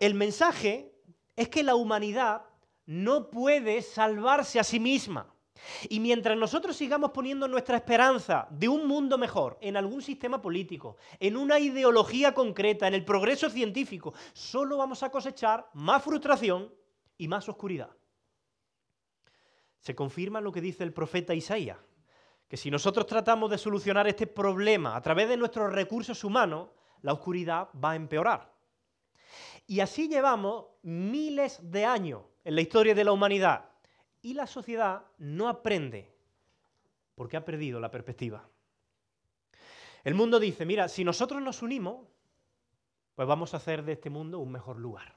El 0.00 0.14
mensaje 0.14 0.94
es 1.36 1.48
que 1.48 1.62
la 1.62 1.74
humanidad 1.74 2.42
no 2.86 3.30
puede 3.30 3.82
salvarse 3.82 4.58
a 4.58 4.64
sí 4.64 4.80
misma. 4.80 5.32
Y 5.88 6.00
mientras 6.00 6.36
nosotros 6.36 6.76
sigamos 6.76 7.12
poniendo 7.12 7.46
nuestra 7.46 7.76
esperanza 7.76 8.48
de 8.50 8.68
un 8.68 8.86
mundo 8.86 9.16
mejor 9.16 9.58
en 9.60 9.76
algún 9.76 10.02
sistema 10.02 10.42
político, 10.42 10.96
en 11.20 11.36
una 11.36 11.58
ideología 11.60 12.34
concreta, 12.34 12.88
en 12.88 12.94
el 12.94 13.04
progreso 13.04 13.48
científico, 13.48 14.12
solo 14.32 14.76
vamos 14.76 15.02
a 15.02 15.10
cosechar 15.10 15.68
más 15.74 16.02
frustración 16.02 16.72
y 17.16 17.28
más 17.28 17.48
oscuridad. 17.48 17.90
Se 19.78 19.94
confirma 19.94 20.40
lo 20.40 20.52
que 20.52 20.60
dice 20.60 20.84
el 20.84 20.92
profeta 20.92 21.34
Isaías, 21.34 21.78
que 22.48 22.56
si 22.56 22.70
nosotros 22.70 23.06
tratamos 23.06 23.50
de 23.50 23.58
solucionar 23.58 24.06
este 24.06 24.26
problema 24.26 24.96
a 24.96 25.02
través 25.02 25.28
de 25.28 25.36
nuestros 25.36 25.72
recursos 25.72 26.22
humanos, 26.24 26.70
la 27.02 27.12
oscuridad 27.12 27.68
va 27.82 27.92
a 27.92 27.96
empeorar. 27.96 28.51
Y 29.66 29.80
así 29.80 30.08
llevamos 30.08 30.66
miles 30.82 31.58
de 31.62 31.84
años 31.84 32.22
en 32.44 32.54
la 32.54 32.60
historia 32.60 32.94
de 32.94 33.04
la 33.04 33.12
humanidad 33.12 33.70
y 34.20 34.34
la 34.34 34.46
sociedad 34.46 35.04
no 35.18 35.48
aprende 35.48 36.12
porque 37.14 37.36
ha 37.36 37.44
perdido 37.44 37.80
la 37.80 37.90
perspectiva. 37.90 38.48
El 40.04 40.14
mundo 40.14 40.40
dice, 40.40 40.66
mira, 40.66 40.88
si 40.88 41.04
nosotros 41.04 41.40
nos 41.40 41.62
unimos, 41.62 42.06
pues 43.14 43.28
vamos 43.28 43.54
a 43.54 43.58
hacer 43.58 43.84
de 43.84 43.92
este 43.92 44.10
mundo 44.10 44.38
un 44.38 44.50
mejor 44.50 44.78
lugar. 44.78 45.16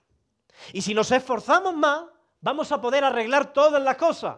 Y 0.74 0.82
si 0.82 0.94
nos 0.94 1.12
esforzamos 1.12 1.76
más, 1.76 2.06
vamos 2.42 2.72
a 2.72 2.80
poder 2.80 3.04
arreglar 3.04 3.54
todas 3.54 3.82
las 3.82 3.98
cosas. 3.98 4.38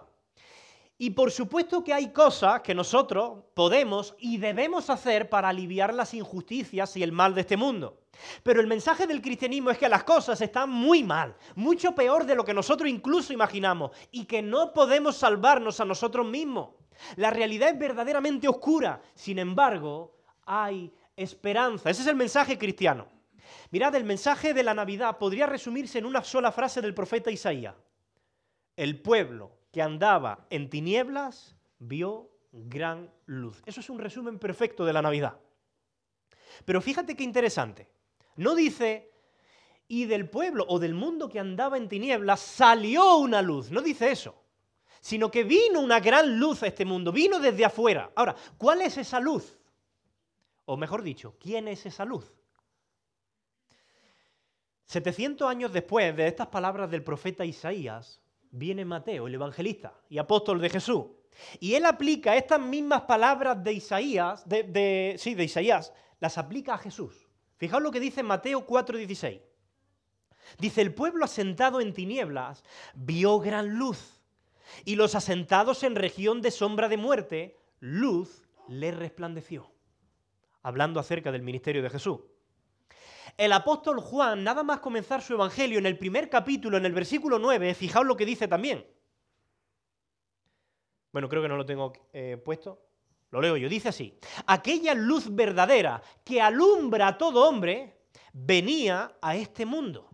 Y 0.98 1.12
por 1.12 1.32
supuesto 1.32 1.84
que 1.84 1.94
hay 1.94 2.12
cosas 2.12 2.62
que 2.62 2.74
nosotros 2.74 3.44
podemos 3.54 4.16
y 4.18 4.38
debemos 4.38 4.90
hacer 4.90 5.30
para 5.30 5.50
aliviar 5.50 5.94
las 5.94 6.14
injusticias 6.14 6.96
y 6.98 7.04
el 7.04 7.12
mal 7.12 7.36
de 7.36 7.42
este 7.42 7.58
mundo. 7.58 8.00
Pero 8.44 8.62
el 8.62 8.68
mensaje 8.68 9.08
del 9.08 9.22
cristianismo 9.22 9.70
es 9.70 9.78
que 9.78 9.90
las 9.90 10.04
cosas 10.04 10.40
están 10.42 10.70
muy 10.70 11.04
mal, 11.04 11.36
mucho 11.56 11.94
peor 11.94 12.26
de 12.26 12.36
lo 12.36 12.44
que 12.44 12.54
nosotros 12.54 12.90
incluso 12.90 13.34
imaginamos, 13.34 13.92
y 14.12 14.26
que 14.26 14.42
no 14.42 14.74
podemos 14.74 15.18
salvarnos 15.18 15.80
a 15.80 15.86
nosotros 15.86 16.26
mismos. 16.26 16.70
La 17.16 17.30
realidad 17.30 17.70
es 17.70 17.80
verdaderamente 17.80 18.48
oscura, 18.48 19.02
sin 19.14 19.40
embargo, 19.40 20.16
hay 20.46 20.92
esperanza. 21.16 21.90
Ese 21.90 22.02
es 22.02 22.08
el 22.08 22.16
mensaje 22.16 22.58
cristiano. 22.58 23.08
Mirad, 23.72 23.96
el 23.96 24.04
mensaje 24.04 24.54
de 24.54 24.64
la 24.64 24.74
Navidad 24.74 25.18
podría 25.18 25.46
resumirse 25.46 26.00
en 26.00 26.06
una 26.06 26.24
sola 26.24 26.52
frase 26.52 26.82
del 26.82 26.94
profeta 26.94 27.32
Isaías. 27.32 27.76
El 28.76 29.02
pueblo 29.02 29.52
que 29.72 29.82
andaba 29.82 30.48
en 30.50 30.70
tinieblas 30.70 31.56
vio 31.80 32.30
gran 32.52 33.12
luz. 33.26 33.62
Eso 33.66 33.80
es 33.80 33.90
un 33.90 34.00
resumen 34.00 34.40
perfecto 34.40 34.86
de 34.86 34.94
la 34.94 35.02
Navidad. 35.02 35.38
Pero 36.66 36.82
fíjate 36.82 37.16
qué 37.16 37.24
interesante. 37.24 37.88
No 38.38 38.56
dice, 38.56 39.12
y 39.88 40.06
del 40.06 40.30
pueblo 40.30 40.66
o 40.68 40.80
del 40.80 40.94
mundo 40.94 41.30
que 41.30 41.40
andaba 41.40 41.78
en 41.78 41.90
tinieblas 41.90 42.40
salió 42.40 43.18
una 43.18 43.42
luz. 43.42 43.72
No 43.72 43.82
dice 43.82 44.12
eso. 44.12 44.36
Sino 45.00 45.30
que 45.30 45.44
vino 45.44 45.80
una 45.80 46.00
gran 46.00 46.40
luz 46.40 46.64
a 46.64 46.68
este 46.68 46.86
mundo, 46.86 47.12
vino 47.12 47.40
desde 47.40 47.66
afuera. 47.66 48.12
Ahora, 48.16 48.36
¿cuál 48.58 48.82
es 48.82 48.98
esa 48.98 49.20
luz? 49.20 49.58
O 50.66 50.76
mejor 50.76 51.02
dicho, 51.04 51.36
¿quién 51.40 51.68
es 51.68 51.86
esa 51.86 52.04
luz? 52.04 52.34
700 54.86 55.50
años 55.50 55.72
después 55.72 56.16
de 56.16 56.28
estas 56.28 56.48
palabras 56.48 56.90
del 56.90 57.04
profeta 57.04 57.46
Isaías, 57.46 58.22
viene 58.52 58.86
Mateo, 58.86 59.28
el 59.28 59.36
evangelista 59.36 59.94
y 60.10 60.18
apóstol 60.18 60.60
de 60.60 60.70
Jesús. 60.70 61.06
Y 61.60 61.76
él 61.76 61.86
aplica 61.86 62.36
estas 62.36 62.60
mismas 62.60 63.02
palabras 63.04 63.64
de 63.64 63.74
Isaías, 63.74 64.44
sí, 64.44 65.36
de 65.36 65.44
Isaías, 65.44 65.94
las 66.20 66.38
aplica 66.38 66.74
a 66.74 66.78
Jesús. 66.78 67.27
Fijaos 67.58 67.84
lo 67.84 67.92
que 67.92 68.00
dice 68.00 68.24
Mateo 68.24 68.66
4:16. 68.66 69.42
Dice, 70.60 70.82
el 70.82 70.94
pueblo 70.94 71.26
asentado 71.26 71.82
en 71.82 71.94
tinieblas 71.94 72.64
vio 72.96 73.40
gran 73.40 73.78
luz, 73.78 74.22
y 74.86 74.96
los 74.96 75.16
asentados 75.16 75.84
en 75.84 75.96
región 75.96 76.42
de 76.42 76.52
sombra 76.52 76.88
de 76.88 76.98
muerte, 76.98 77.58
luz 77.80 78.48
le 78.68 78.92
resplandeció. 78.92 79.70
Hablando 80.62 81.00
acerca 81.00 81.32
del 81.32 81.42
ministerio 81.42 81.82
de 81.82 81.90
Jesús. 81.90 82.22
El 83.38 83.54
apóstol 83.54 84.00
Juan, 84.00 84.44
nada 84.44 84.64
más 84.64 84.80
comenzar 84.80 85.22
su 85.22 85.34
evangelio 85.34 85.78
en 85.80 85.86
el 85.86 85.98
primer 85.98 86.30
capítulo, 86.30 86.78
en 86.78 86.86
el 86.86 86.94
versículo 86.94 87.40
9, 87.40 87.74
fijaos 87.76 88.06
lo 88.06 88.18
que 88.18 88.26
dice 88.26 88.48
también. 88.48 88.86
Bueno, 91.12 91.30
creo 91.30 91.42
que 91.42 91.48
no 91.48 91.58
lo 91.58 91.66
tengo 91.66 91.94
eh, 92.14 92.38
puesto. 92.44 92.87
Lo 93.32 93.42
leo 93.42 93.58
yo. 93.58 93.70
Dice 93.70 93.90
así. 93.90 94.18
Aquella 94.46 94.94
luz 94.94 95.34
verdadera 95.34 96.02
que 96.24 96.42
alumbra 96.42 97.08
a 97.08 97.18
todo 97.18 97.48
hombre 97.48 97.98
venía 98.34 99.18
a 99.22 99.36
este 99.36 99.66
mundo. 99.66 100.10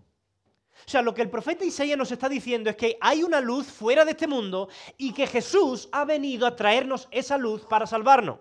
O 0.86 0.90
sea, 0.90 1.02
lo 1.02 1.14
que 1.14 1.22
el 1.22 1.30
profeta 1.30 1.64
Isaías 1.64 1.98
nos 1.98 2.12
está 2.12 2.28
diciendo 2.28 2.70
es 2.70 2.76
que 2.76 2.98
hay 3.00 3.24
una 3.24 3.40
luz 3.40 3.68
fuera 3.68 4.04
de 4.04 4.12
este 4.12 4.28
mundo 4.28 4.68
y 4.98 5.14
que 5.14 5.28
Jesús 5.28 5.88
ha 5.92 6.04
venido 6.04 6.46
a 6.46 6.56
traernos 6.56 7.08
esa 7.12 7.38
luz 7.38 7.66
para 7.66 7.88
salvarnos. 7.88 8.40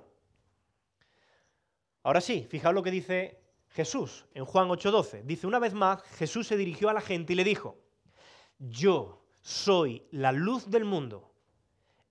Ahora 2.02 2.20
sí, 2.20 2.46
fijaos 2.50 2.74
lo 2.74 2.82
que 2.82 2.90
dice 2.90 3.40
Jesús 3.68 4.24
en 4.34 4.44
Juan 4.44 4.68
8:12. 4.68 5.22
Dice, 5.22 5.46
una 5.46 5.60
vez 5.60 5.72
más, 5.72 6.02
Jesús 6.02 6.48
se 6.48 6.56
dirigió 6.56 6.88
a 6.88 6.94
la 6.94 7.00
gente 7.00 7.32
y 7.32 7.36
le 7.36 7.44
dijo, 7.44 7.78
yo 8.58 9.24
soy 9.40 10.06
la 10.10 10.32
luz 10.32 10.68
del 10.70 10.84
mundo. 10.84 11.31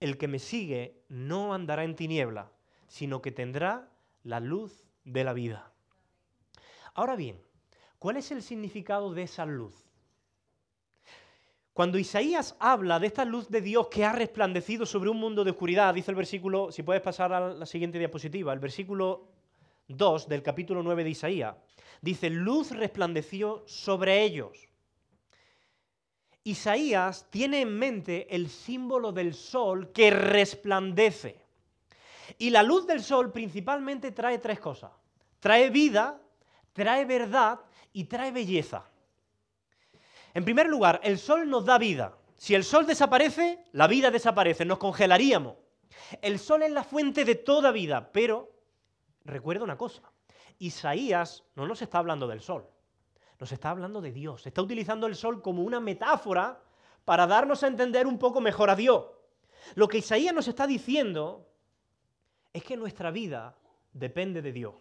El 0.01 0.17
que 0.17 0.27
me 0.27 0.39
sigue 0.39 1.01
no 1.07 1.53
andará 1.53 1.85
en 1.85 1.95
tiniebla, 1.95 2.51
sino 2.87 3.21
que 3.21 3.31
tendrá 3.31 3.89
la 4.23 4.41
luz 4.41 4.83
de 5.05 5.23
la 5.23 5.31
vida. 5.31 5.71
Ahora 6.93 7.15
bien, 7.15 7.39
¿cuál 7.99 8.17
es 8.17 8.31
el 8.31 8.41
significado 8.41 9.13
de 9.13 9.23
esa 9.23 9.45
luz? 9.45 9.73
Cuando 11.73 11.97
Isaías 11.97 12.55
habla 12.59 12.99
de 12.99 13.07
esta 13.07 13.23
luz 13.23 13.47
de 13.49 13.61
Dios 13.61 13.87
que 13.87 14.03
ha 14.03 14.11
resplandecido 14.11 14.85
sobre 14.85 15.09
un 15.09 15.17
mundo 15.17 15.43
de 15.43 15.51
oscuridad, 15.51 15.93
dice 15.93 16.11
el 16.11 16.17
versículo, 16.17 16.71
si 16.71 16.83
puedes 16.83 17.01
pasar 17.01 17.31
a 17.31 17.53
la 17.53 17.65
siguiente 17.65 17.97
diapositiva, 17.97 18.51
el 18.51 18.59
versículo 18.59 19.29
2 19.87 20.27
del 20.27 20.43
capítulo 20.43 20.83
9 20.83 21.03
de 21.05 21.09
Isaías, 21.11 21.55
dice, 22.01 22.29
luz 22.29 22.71
resplandeció 22.71 23.63
sobre 23.67 24.23
ellos. 24.23 24.67
Isaías 26.43 27.27
tiene 27.29 27.61
en 27.61 27.77
mente 27.77 28.35
el 28.35 28.49
símbolo 28.49 29.11
del 29.11 29.33
sol 29.33 29.91
que 29.91 30.09
resplandece. 30.09 31.39
Y 32.37 32.49
la 32.49 32.63
luz 32.63 32.87
del 32.87 33.03
sol 33.03 33.31
principalmente 33.31 34.11
trae 34.11 34.39
tres 34.39 34.59
cosas. 34.59 34.91
Trae 35.39 35.69
vida, 35.69 36.19
trae 36.73 37.05
verdad 37.05 37.59
y 37.93 38.05
trae 38.05 38.31
belleza. 38.31 38.85
En 40.33 40.45
primer 40.45 40.67
lugar, 40.67 40.99
el 41.03 41.19
sol 41.19 41.49
nos 41.49 41.65
da 41.65 41.77
vida. 41.77 42.17
Si 42.37 42.55
el 42.55 42.63
sol 42.63 42.87
desaparece, 42.87 43.65
la 43.73 43.87
vida 43.87 44.09
desaparece, 44.09 44.65
nos 44.65 44.79
congelaríamos. 44.79 45.55
El 46.21 46.39
sol 46.39 46.63
es 46.63 46.71
la 46.71 46.83
fuente 46.83 47.25
de 47.25 47.35
toda 47.35 47.71
vida, 47.71 48.11
pero 48.11 48.51
recuerda 49.25 49.63
una 49.63 49.77
cosa, 49.77 50.01
Isaías 50.59 51.43
no 51.55 51.67
nos 51.67 51.81
está 51.81 51.99
hablando 51.99 52.27
del 52.27 52.41
sol, 52.41 52.67
nos 53.41 53.51
está 53.51 53.71
hablando 53.71 54.01
de 54.01 54.11
Dios. 54.11 54.45
Está 54.45 54.61
utilizando 54.61 55.07
el 55.07 55.15
sol 55.15 55.41
como 55.41 55.63
una 55.63 55.79
metáfora 55.79 56.61
para 57.03 57.25
darnos 57.25 57.63
a 57.63 57.67
entender 57.67 58.05
un 58.05 58.19
poco 58.19 58.39
mejor 58.39 58.69
a 58.69 58.75
Dios. 58.75 59.07
Lo 59.73 59.87
que 59.87 59.97
Isaías 59.97 60.35
nos 60.35 60.47
está 60.47 60.67
diciendo 60.67 61.49
es 62.53 62.63
que 62.63 62.77
nuestra 62.77 63.09
vida 63.09 63.57
depende 63.93 64.43
de 64.43 64.51
Dios. 64.51 64.75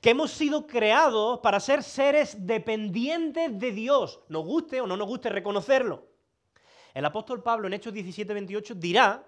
Que 0.00 0.10
hemos 0.10 0.30
sido 0.30 0.66
creados 0.66 1.40
para 1.40 1.60
ser 1.60 1.82
seres 1.82 2.46
dependientes 2.46 3.58
de 3.58 3.72
Dios, 3.72 4.20
nos 4.30 4.46
guste 4.46 4.80
o 4.80 4.86
no 4.86 4.96
nos 4.96 5.06
guste 5.06 5.28
reconocerlo. 5.28 6.06
El 6.94 7.04
apóstol 7.04 7.42
Pablo 7.42 7.66
en 7.66 7.74
Hechos 7.74 7.92
17, 7.92 8.32
28 8.32 8.74
dirá 8.76 9.22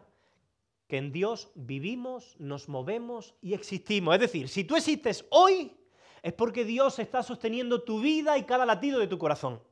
que 0.87 0.97
en 0.97 1.12
Dios 1.12 1.50
vivimos, 1.55 2.35
nos 2.38 2.67
movemos 2.67 3.35
y 3.43 3.52
existimos. 3.52 4.14
Es 4.14 4.21
decir, 4.23 4.49
si 4.49 4.64
tú 4.64 4.75
existes 4.75 5.26
hoy, 5.28 5.76
es 6.22 6.32
porque 6.32 6.64
Dios 6.64 6.98
está 6.98 7.22
sosteniendo 7.22 7.82
tu 7.82 8.00
vida 8.00 8.38
y 8.38 8.44
cada 8.44 8.66
latido 8.66 8.98
de 8.98 9.06
tu 9.06 9.18
corazón. 9.18 9.62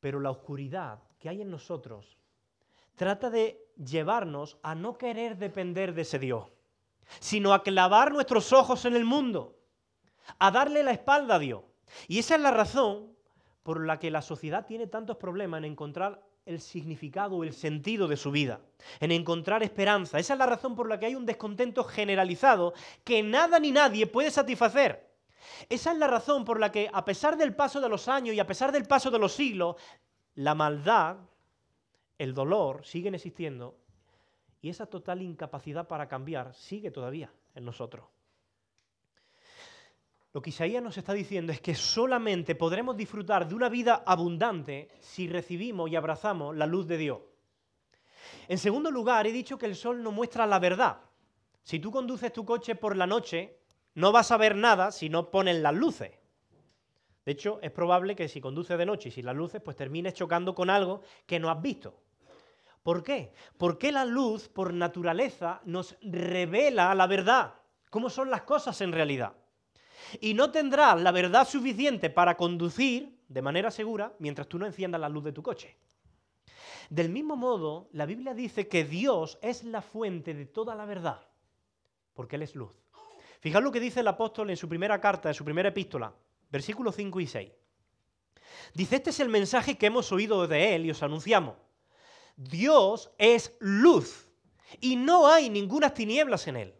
Pero 0.00 0.20
la 0.20 0.30
oscuridad 0.30 1.02
que 1.18 1.28
hay 1.28 1.42
en 1.42 1.50
nosotros 1.50 2.18
trata 2.94 3.30
de 3.30 3.66
llevarnos 3.76 4.58
a 4.62 4.74
no 4.74 4.98
querer 4.98 5.38
depender 5.38 5.94
de 5.94 6.02
ese 6.02 6.18
Dios, 6.18 6.46
sino 7.20 7.52
a 7.52 7.62
clavar 7.62 8.12
nuestros 8.12 8.52
ojos 8.52 8.84
en 8.84 8.94
el 8.94 9.04
mundo, 9.04 9.58
a 10.38 10.50
darle 10.50 10.82
la 10.82 10.92
espalda 10.92 11.36
a 11.36 11.38
Dios. 11.38 11.62
Y 12.06 12.18
esa 12.18 12.34
es 12.34 12.40
la 12.40 12.50
razón 12.50 13.16
por 13.62 13.84
la 13.84 13.98
que 13.98 14.10
la 14.10 14.22
sociedad 14.22 14.66
tiene 14.66 14.86
tantos 14.86 15.16
problemas 15.16 15.58
en 15.58 15.66
encontrar 15.66 16.27
el 16.48 16.60
significado 16.60 17.44
el 17.44 17.52
sentido 17.52 18.08
de 18.08 18.16
su 18.16 18.30
vida, 18.30 18.60
en 19.00 19.12
encontrar 19.12 19.62
esperanza. 19.62 20.18
Esa 20.18 20.32
es 20.32 20.38
la 20.38 20.46
razón 20.46 20.74
por 20.74 20.88
la 20.88 20.98
que 20.98 21.06
hay 21.06 21.14
un 21.14 21.26
descontento 21.26 21.84
generalizado 21.84 22.72
que 23.04 23.22
nada 23.22 23.60
ni 23.60 23.70
nadie 23.70 24.06
puede 24.06 24.30
satisfacer. 24.30 25.06
Esa 25.68 25.92
es 25.92 25.98
la 25.98 26.06
razón 26.06 26.44
por 26.44 26.58
la 26.58 26.72
que, 26.72 26.90
a 26.92 27.04
pesar 27.04 27.36
del 27.36 27.54
paso 27.54 27.80
de 27.80 27.88
los 27.88 28.08
años 28.08 28.34
y 28.34 28.40
a 28.40 28.46
pesar 28.46 28.72
del 28.72 28.86
paso 28.86 29.10
de 29.10 29.18
los 29.18 29.34
siglos, 29.34 29.76
la 30.34 30.54
maldad, 30.54 31.18
el 32.16 32.32
dolor 32.34 32.84
siguen 32.84 33.14
existiendo 33.14 33.76
y 34.62 34.70
esa 34.70 34.86
total 34.86 35.22
incapacidad 35.22 35.86
para 35.86 36.08
cambiar 36.08 36.54
sigue 36.54 36.90
todavía 36.90 37.30
en 37.54 37.64
nosotros. 37.64 38.06
Lo 40.34 40.42
que 40.42 40.50
Isaías 40.50 40.82
nos 40.82 40.98
está 40.98 41.14
diciendo 41.14 41.52
es 41.52 41.60
que 41.60 41.74
solamente 41.74 42.54
podremos 42.54 42.96
disfrutar 42.96 43.48
de 43.48 43.54
una 43.54 43.70
vida 43.70 44.02
abundante 44.06 44.88
si 45.00 45.26
recibimos 45.26 45.90
y 45.90 45.96
abrazamos 45.96 46.54
la 46.54 46.66
luz 46.66 46.86
de 46.86 46.98
Dios. 46.98 47.20
En 48.46 48.58
segundo 48.58 48.90
lugar, 48.90 49.26
he 49.26 49.32
dicho 49.32 49.56
que 49.56 49.64
el 49.64 49.74
sol 49.74 50.02
no 50.02 50.12
muestra 50.12 50.46
la 50.46 50.58
verdad. 50.58 51.00
Si 51.62 51.78
tú 51.78 51.90
conduces 51.90 52.32
tu 52.32 52.44
coche 52.44 52.74
por 52.74 52.96
la 52.96 53.06
noche, 53.06 53.58
no 53.94 54.12
vas 54.12 54.30
a 54.30 54.36
ver 54.36 54.54
nada 54.54 54.92
si 54.92 55.08
no 55.08 55.30
ponen 55.30 55.62
las 55.62 55.74
luces. 55.74 56.12
De 57.24 57.32
hecho, 57.32 57.58
es 57.62 57.70
probable 57.70 58.14
que 58.14 58.28
si 58.28 58.40
conduces 58.40 58.76
de 58.76 58.86
noche 58.86 59.08
y 59.08 59.12
sin 59.12 59.24
las 59.24 59.36
luces, 59.36 59.62
pues 59.62 59.76
termines 59.76 60.12
chocando 60.12 60.54
con 60.54 60.68
algo 60.68 61.00
que 61.26 61.38
no 61.38 61.50
has 61.50 61.60
visto. 61.60 62.02
¿Por 62.82 63.02
qué? 63.02 63.32
Porque 63.56 63.92
la 63.92 64.04
luz, 64.04 64.48
por 64.48 64.74
naturaleza, 64.74 65.60
nos 65.64 65.96
revela 66.02 66.94
la 66.94 67.06
verdad, 67.06 67.54
cómo 67.90 68.10
son 68.10 68.30
las 68.30 68.42
cosas 68.42 68.80
en 68.82 68.92
realidad 68.92 69.34
y 70.20 70.34
no 70.34 70.50
tendrás 70.50 71.00
la 71.00 71.12
verdad 71.12 71.46
suficiente 71.46 72.10
para 72.10 72.36
conducir 72.36 73.18
de 73.28 73.42
manera 73.42 73.70
segura 73.70 74.14
mientras 74.18 74.48
tú 74.48 74.58
no 74.58 74.66
enciendas 74.66 75.00
la 75.00 75.08
luz 75.08 75.24
de 75.24 75.32
tu 75.32 75.42
coche. 75.42 75.76
Del 76.90 77.10
mismo 77.10 77.36
modo, 77.36 77.88
la 77.92 78.06
Biblia 78.06 78.32
dice 78.32 78.68
que 78.68 78.84
Dios 78.84 79.38
es 79.42 79.64
la 79.64 79.82
fuente 79.82 80.32
de 80.32 80.46
toda 80.46 80.74
la 80.74 80.86
verdad, 80.86 81.20
porque 82.14 82.36
Él 82.36 82.42
es 82.42 82.54
luz. 82.54 82.72
Fijaos 83.40 83.62
lo 83.62 83.70
que 83.70 83.80
dice 83.80 84.00
el 84.00 84.08
apóstol 84.08 84.50
en 84.50 84.56
su 84.56 84.68
primera 84.68 85.00
carta, 85.00 85.28
en 85.28 85.34
su 85.34 85.44
primera 85.44 85.68
epístola, 85.68 86.12
versículos 86.50 86.96
5 86.96 87.20
y 87.20 87.26
6. 87.26 87.52
Dice, 88.74 88.96
este 88.96 89.10
es 89.10 89.20
el 89.20 89.28
mensaje 89.28 89.76
que 89.76 89.86
hemos 89.86 90.10
oído 90.12 90.46
de 90.46 90.74
Él 90.74 90.86
y 90.86 90.90
os 90.90 91.02
anunciamos. 91.02 91.56
Dios 92.36 93.10
es 93.18 93.54
luz 93.60 94.30
y 94.80 94.96
no 94.96 95.28
hay 95.28 95.50
ninguna 95.50 95.92
tinieblas 95.92 96.46
en 96.48 96.56
Él. 96.56 96.74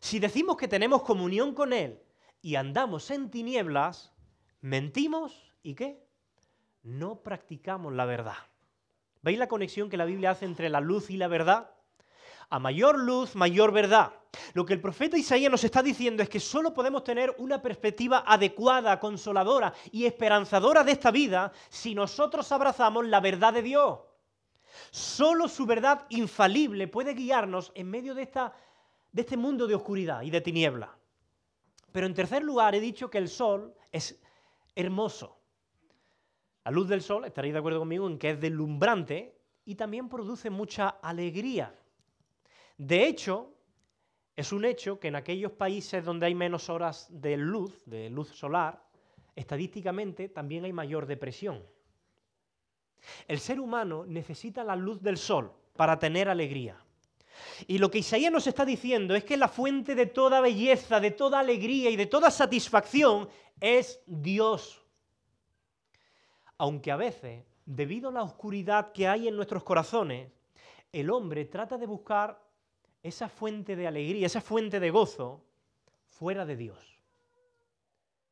Si 0.00 0.18
decimos 0.18 0.56
que 0.56 0.68
tenemos 0.68 1.02
comunión 1.02 1.54
con 1.54 1.72
Él 1.72 2.00
y 2.46 2.54
andamos 2.54 3.10
en 3.10 3.28
tinieblas, 3.28 4.12
mentimos 4.60 5.52
y 5.64 5.74
qué? 5.74 6.06
No 6.84 7.24
practicamos 7.24 7.92
la 7.92 8.04
verdad. 8.04 8.36
¿Veis 9.20 9.36
la 9.36 9.48
conexión 9.48 9.90
que 9.90 9.96
la 9.96 10.04
Biblia 10.04 10.30
hace 10.30 10.44
entre 10.44 10.68
la 10.68 10.80
luz 10.80 11.10
y 11.10 11.16
la 11.16 11.26
verdad? 11.26 11.72
A 12.48 12.60
mayor 12.60 13.00
luz, 13.00 13.34
mayor 13.34 13.72
verdad. 13.72 14.12
Lo 14.54 14.64
que 14.64 14.74
el 14.74 14.80
profeta 14.80 15.18
Isaías 15.18 15.50
nos 15.50 15.64
está 15.64 15.82
diciendo 15.82 16.22
es 16.22 16.28
que 16.28 16.38
solo 16.38 16.72
podemos 16.72 17.02
tener 17.02 17.34
una 17.38 17.60
perspectiva 17.60 18.22
adecuada, 18.24 19.00
consoladora 19.00 19.74
y 19.90 20.04
esperanzadora 20.04 20.84
de 20.84 20.92
esta 20.92 21.10
vida 21.10 21.50
si 21.68 21.96
nosotros 21.96 22.52
abrazamos 22.52 23.08
la 23.08 23.18
verdad 23.18 23.54
de 23.54 23.62
Dios. 23.62 23.98
Solo 24.92 25.48
su 25.48 25.66
verdad 25.66 26.06
infalible 26.10 26.86
puede 26.86 27.14
guiarnos 27.14 27.72
en 27.74 27.90
medio 27.90 28.14
de, 28.14 28.22
esta, 28.22 28.54
de 29.10 29.22
este 29.22 29.36
mundo 29.36 29.66
de 29.66 29.74
oscuridad 29.74 30.22
y 30.22 30.30
de 30.30 30.40
tiniebla. 30.40 30.96
Pero 31.96 32.08
en 32.08 32.12
tercer 32.12 32.44
lugar 32.44 32.74
he 32.74 32.80
dicho 32.80 33.08
que 33.08 33.16
el 33.16 33.26
sol 33.26 33.74
es 33.90 34.22
hermoso. 34.74 35.40
La 36.62 36.70
luz 36.70 36.88
del 36.88 37.00
sol, 37.00 37.24
estaréis 37.24 37.54
de 37.54 37.58
acuerdo 37.58 37.78
conmigo 37.78 38.06
en 38.06 38.18
que 38.18 38.32
es 38.32 38.38
deslumbrante 38.38 39.40
y 39.64 39.76
también 39.76 40.06
produce 40.10 40.50
mucha 40.50 40.90
alegría. 40.90 41.74
De 42.76 43.06
hecho, 43.06 43.54
es 44.36 44.52
un 44.52 44.66
hecho 44.66 45.00
que 45.00 45.08
en 45.08 45.16
aquellos 45.16 45.52
países 45.52 46.04
donde 46.04 46.26
hay 46.26 46.34
menos 46.34 46.68
horas 46.68 47.08
de 47.08 47.38
luz, 47.38 47.82
de 47.86 48.10
luz 48.10 48.28
solar, 48.28 48.84
estadísticamente 49.34 50.28
también 50.28 50.66
hay 50.66 50.74
mayor 50.74 51.06
depresión. 51.06 51.64
El 53.26 53.38
ser 53.38 53.58
humano 53.58 54.04
necesita 54.04 54.62
la 54.64 54.76
luz 54.76 55.00
del 55.00 55.16
sol 55.16 55.50
para 55.74 55.98
tener 55.98 56.28
alegría. 56.28 56.78
Y 57.66 57.78
lo 57.78 57.90
que 57.90 57.98
Isaías 57.98 58.32
nos 58.32 58.46
está 58.46 58.64
diciendo 58.64 59.14
es 59.14 59.24
que 59.24 59.36
la 59.36 59.48
fuente 59.48 59.94
de 59.94 60.06
toda 60.06 60.40
belleza, 60.40 61.00
de 61.00 61.10
toda 61.10 61.40
alegría 61.40 61.90
y 61.90 61.96
de 61.96 62.06
toda 62.06 62.30
satisfacción 62.30 63.28
es 63.60 64.00
Dios. 64.06 64.82
Aunque 66.58 66.90
a 66.90 66.96
veces, 66.96 67.44
debido 67.64 68.08
a 68.10 68.12
la 68.12 68.22
oscuridad 68.22 68.92
que 68.92 69.08
hay 69.08 69.28
en 69.28 69.36
nuestros 69.36 69.62
corazones, 69.62 70.30
el 70.92 71.10
hombre 71.10 71.44
trata 71.44 71.76
de 71.76 71.86
buscar 71.86 72.42
esa 73.02 73.28
fuente 73.28 73.76
de 73.76 73.86
alegría, 73.86 74.26
esa 74.26 74.40
fuente 74.40 74.80
de 74.80 74.90
gozo 74.90 75.44
fuera 76.08 76.46
de 76.46 76.56
Dios, 76.56 76.98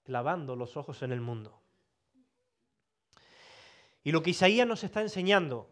clavando 0.05 0.57
los 0.57 0.77
ojos 0.77 1.03
en 1.03 1.13
el 1.13 1.21
mundo. 1.21 1.61
Y 4.03 4.13
lo 4.13 4.23
que 4.23 4.31
Isaías 4.31 4.67
nos 4.67 4.85
está 4.85 5.01
enseñando 5.01 5.71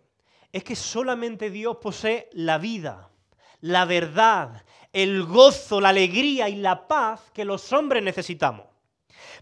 es 0.53 0.65
que 0.65 0.77
solamente 0.77 1.51
Dios 1.51 1.79
posee 1.79 2.29
la 2.33 2.59
vida, 2.59 3.11
la 3.63 3.85
verdad, 3.85 4.65
el 4.93 5.25
gozo, 5.25 5.81
la 5.81 5.91
alegría 5.91 6.49
y 6.49 6.57
la 6.57 6.87
paz 6.87 7.31
que 7.33 7.45
los 7.45 7.73
hombres 7.73 8.03
necesitamos. 8.03 8.67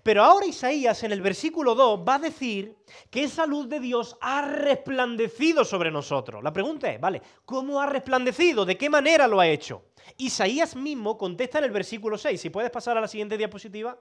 Pero 0.02 0.22
ahora 0.22 0.46
Isaías 0.46 1.02
en 1.02 1.12
el 1.12 1.22
versículo 1.22 1.74
2 1.74 2.04
va 2.06 2.16
a 2.16 2.18
decir 2.20 2.76
que 3.11 3.24
esa 3.24 3.46
luz 3.46 3.68
de 3.68 3.80
Dios 3.80 4.16
ha 4.20 4.42
resplandecido 4.42 5.64
sobre 5.64 5.90
nosotros. 5.90 6.42
La 6.42 6.52
pregunta 6.52 6.90
es, 6.92 7.00
¿vale? 7.00 7.22
¿Cómo 7.46 7.80
ha 7.80 7.87
resplandecido? 7.87 8.64
¿De 8.64 8.76
qué 8.76 8.90
manera 8.90 9.26
lo 9.26 9.40
ha 9.40 9.48
hecho? 9.48 9.85
Isaías 10.18 10.76
mismo 10.76 11.16
contesta 11.16 11.59
en 11.59 11.64
el 11.64 11.70
versículo 11.70 12.18
6. 12.18 12.40
Si 12.40 12.50
puedes 12.50 12.70
pasar 12.70 12.96
a 12.98 13.00
la 13.00 13.09
siguiente 13.09 13.38
diapositiva. 13.38 13.98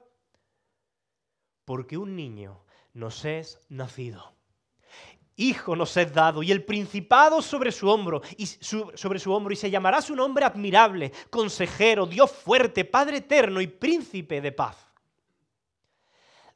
Porque 1.63 1.97
un 1.97 2.15
niño 2.15 2.65
nos 2.93 3.23
es 3.23 3.59
nacido. 3.69 4.38
Hijo 5.39 5.73
nos 5.73 5.95
es 5.95 6.13
dado 6.13 6.43
y 6.43 6.51
el 6.51 6.65
principado 6.65 7.41
sobre 7.41 7.71
su 7.71 7.87
hombro 7.87 8.21
y 8.35 8.45
sobre 8.45 9.19
su 9.19 9.31
hombro 9.31 9.53
y 9.53 9.55
se 9.55 9.71
llamará 9.71 10.01
su 10.01 10.13
nombre 10.13 10.43
admirable, 10.43 11.13
consejero, 11.29 12.05
Dios 12.05 12.29
fuerte, 12.29 12.83
Padre 12.83 13.17
eterno 13.17 13.61
y 13.61 13.67
príncipe 13.67 14.41
de 14.41 14.51
paz. 14.51 14.75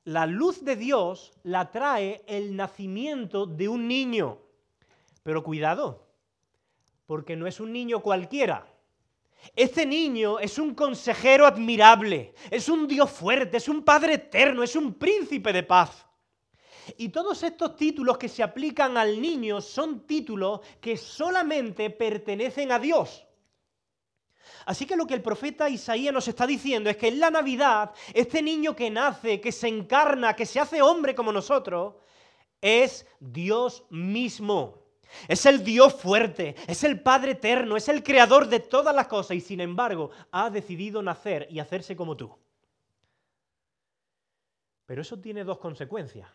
La 0.03 0.25
luz 0.25 0.65
de 0.65 0.75
Dios 0.75 1.31
la 1.43 1.71
trae 1.71 2.25
el 2.27 2.57
nacimiento 2.57 3.45
de 3.45 3.69
un 3.69 3.87
niño. 3.87 4.39
Pero 5.23 5.45
cuidado, 5.45 6.05
porque 7.05 7.37
no 7.37 7.47
es 7.47 7.61
un 7.61 7.71
niño 7.71 8.01
cualquiera. 8.01 8.67
Este 9.55 9.85
niño 9.85 10.39
es 10.39 10.59
un 10.59 10.75
consejero 10.75 11.45
admirable, 11.45 12.33
es 12.51 12.67
un 12.67 12.85
Dios 12.85 13.09
fuerte, 13.09 13.55
es 13.55 13.69
un 13.69 13.81
Padre 13.81 14.15
eterno, 14.15 14.61
es 14.61 14.75
un 14.75 14.93
príncipe 14.93 15.53
de 15.53 15.63
paz. 15.63 16.05
Y 16.97 17.09
todos 17.09 17.43
estos 17.43 17.75
títulos 17.75 18.17
que 18.17 18.29
se 18.29 18.43
aplican 18.43 18.97
al 18.97 19.21
niño 19.21 19.61
son 19.61 20.05
títulos 20.07 20.61
que 20.81 20.97
solamente 20.97 21.89
pertenecen 21.89 22.71
a 22.71 22.79
Dios. 22.79 23.25
Así 24.65 24.85
que 24.85 24.95
lo 24.95 25.05
que 25.05 25.13
el 25.13 25.21
profeta 25.21 25.69
Isaías 25.69 26.13
nos 26.13 26.27
está 26.27 26.47
diciendo 26.47 26.89
es 26.89 26.97
que 26.97 27.07
en 27.07 27.19
la 27.19 27.29
Navidad, 27.29 27.91
este 28.13 28.41
niño 28.41 28.75
que 28.75 28.89
nace, 28.89 29.41
que 29.41 29.51
se 29.51 29.67
encarna, 29.67 30.35
que 30.35 30.45
se 30.45 30.59
hace 30.59 30.81
hombre 30.81 31.15
como 31.15 31.31
nosotros, 31.31 31.95
es 32.61 33.05
Dios 33.19 33.83
mismo. 33.89 34.81
Es 35.27 35.45
el 35.45 35.63
Dios 35.63 35.93
fuerte, 35.93 36.55
es 36.67 36.83
el 36.83 36.99
Padre 37.01 37.33
eterno, 37.33 37.77
es 37.77 37.87
el 37.87 38.03
creador 38.03 38.47
de 38.47 38.59
todas 38.59 38.95
las 38.95 39.07
cosas 39.07 39.37
y 39.37 39.41
sin 39.41 39.61
embargo 39.61 40.09
ha 40.31 40.49
decidido 40.49 41.03
nacer 41.03 41.47
y 41.51 41.59
hacerse 41.59 41.95
como 41.95 42.17
tú. 42.17 42.35
Pero 44.85 45.01
eso 45.01 45.19
tiene 45.19 45.43
dos 45.43 45.59
consecuencias. 45.59 46.27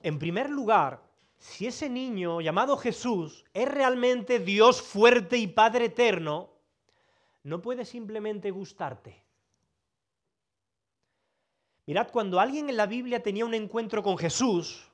En 0.00 0.18
primer 0.18 0.48
lugar, 0.48 1.02
si 1.38 1.66
ese 1.66 1.88
niño 1.88 2.40
llamado 2.40 2.76
Jesús 2.76 3.44
es 3.52 3.68
realmente 3.68 4.38
Dios 4.38 4.80
fuerte 4.80 5.36
y 5.36 5.46
Padre 5.46 5.86
eterno, 5.86 6.50
no 7.42 7.60
puede 7.60 7.84
simplemente 7.84 8.50
gustarte. 8.50 9.24
Mirad, 11.86 12.08
cuando 12.10 12.40
alguien 12.40 12.68
en 12.70 12.76
la 12.76 12.86
Biblia 12.86 13.22
tenía 13.22 13.44
un 13.44 13.54
encuentro 13.54 14.02
con 14.02 14.16
Jesús, 14.16 14.90